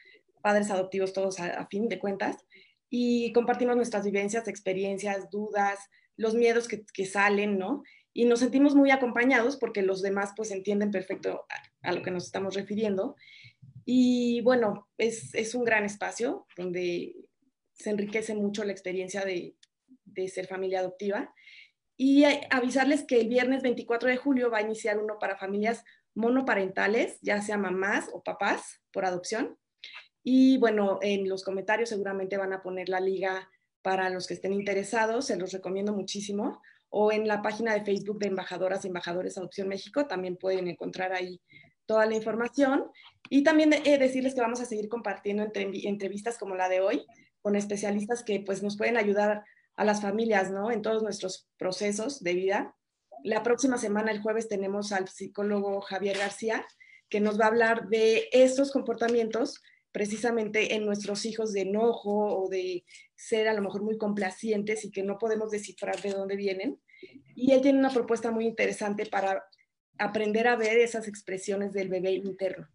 [0.43, 2.45] Padres adoptivos todos a, fin de cuentas.
[2.91, 5.79] Y compartimos nuestras vivencias, experiencias, dudas,
[6.17, 7.83] los miedos que, salen, ¿no?
[8.13, 12.11] Y nos sentimos muy acompañados porque los demás pues entienden perfecto a, a lo que
[12.11, 13.17] nos estamos refiriendo.
[13.87, 17.17] Y bueno, es, es, un gran espacio donde
[17.73, 19.57] se enriquece mucho la experiencia de,
[20.05, 21.35] de ser familia adoptiva.
[21.97, 25.85] Y avisarles que el viernes 24 de julio va a iniciar uno para familias
[26.15, 29.57] monoparentales, ya sea mamás o papás por adopción.
[30.23, 33.49] Y bueno, en los comentarios seguramente van a poner la liga
[33.83, 36.63] para los que estén interesados, se los recomiendo muchísimo.
[36.89, 41.13] O en la página de Facebook de Embajadoras y Embajadores Adopción México también pueden encontrar
[41.13, 41.41] ahí
[41.87, 42.87] toda la información.
[43.29, 47.05] Y también eh, decirles que vamos a seguir compartiendo entrevistas como la de hoy
[47.43, 49.45] con especialistas que pues nos pueden ayudar
[49.77, 50.71] a las familias, ¿no?
[50.71, 52.77] En todos nuestros procesos de vida.
[53.23, 56.65] La próxima semana, el jueves, tenemos al psicólogo Javier García,
[57.09, 59.63] que nos va a hablar de estos comportamientos
[59.93, 64.91] precisamente en nuestros hijos de enojo o de ser a lo mejor muy complacientes y
[64.91, 66.81] que no podemos descifrar de dónde vienen.
[67.37, 69.45] Y él tiene una propuesta muy interesante para
[69.99, 72.69] aprender a ver esas expresiones del bebé interno.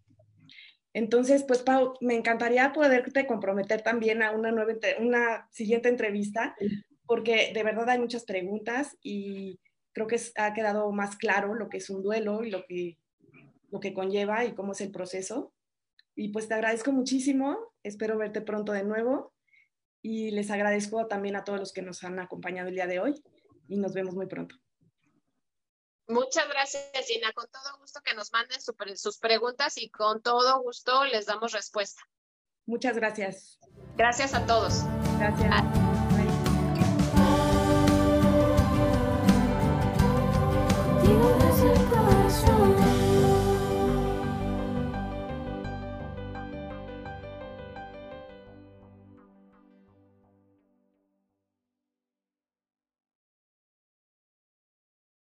[0.94, 6.56] Entonces, pues Pau, me encantaría poderte comprometer también a una, nueva, una siguiente entrevista
[7.10, 9.60] porque de verdad hay muchas preguntas y
[9.94, 13.00] creo que ha quedado más claro lo que es un duelo y lo que,
[13.72, 15.52] lo que conlleva y cómo es el proceso.
[16.16, 19.34] Y pues te agradezco muchísimo, espero verte pronto de nuevo
[20.04, 23.24] y les agradezco también a todos los que nos han acompañado el día de hoy
[23.68, 24.56] y nos vemos muy pronto.
[26.08, 27.34] Muchas gracias, Gina.
[27.34, 32.04] Con todo gusto que nos manden sus preguntas y con todo gusto les damos respuesta.
[32.68, 33.58] Muchas gracias.
[33.98, 34.84] Gracias a todos.
[35.18, 35.89] Gracias.
[35.89, 35.89] desde
[41.20, 42.89] el corazón.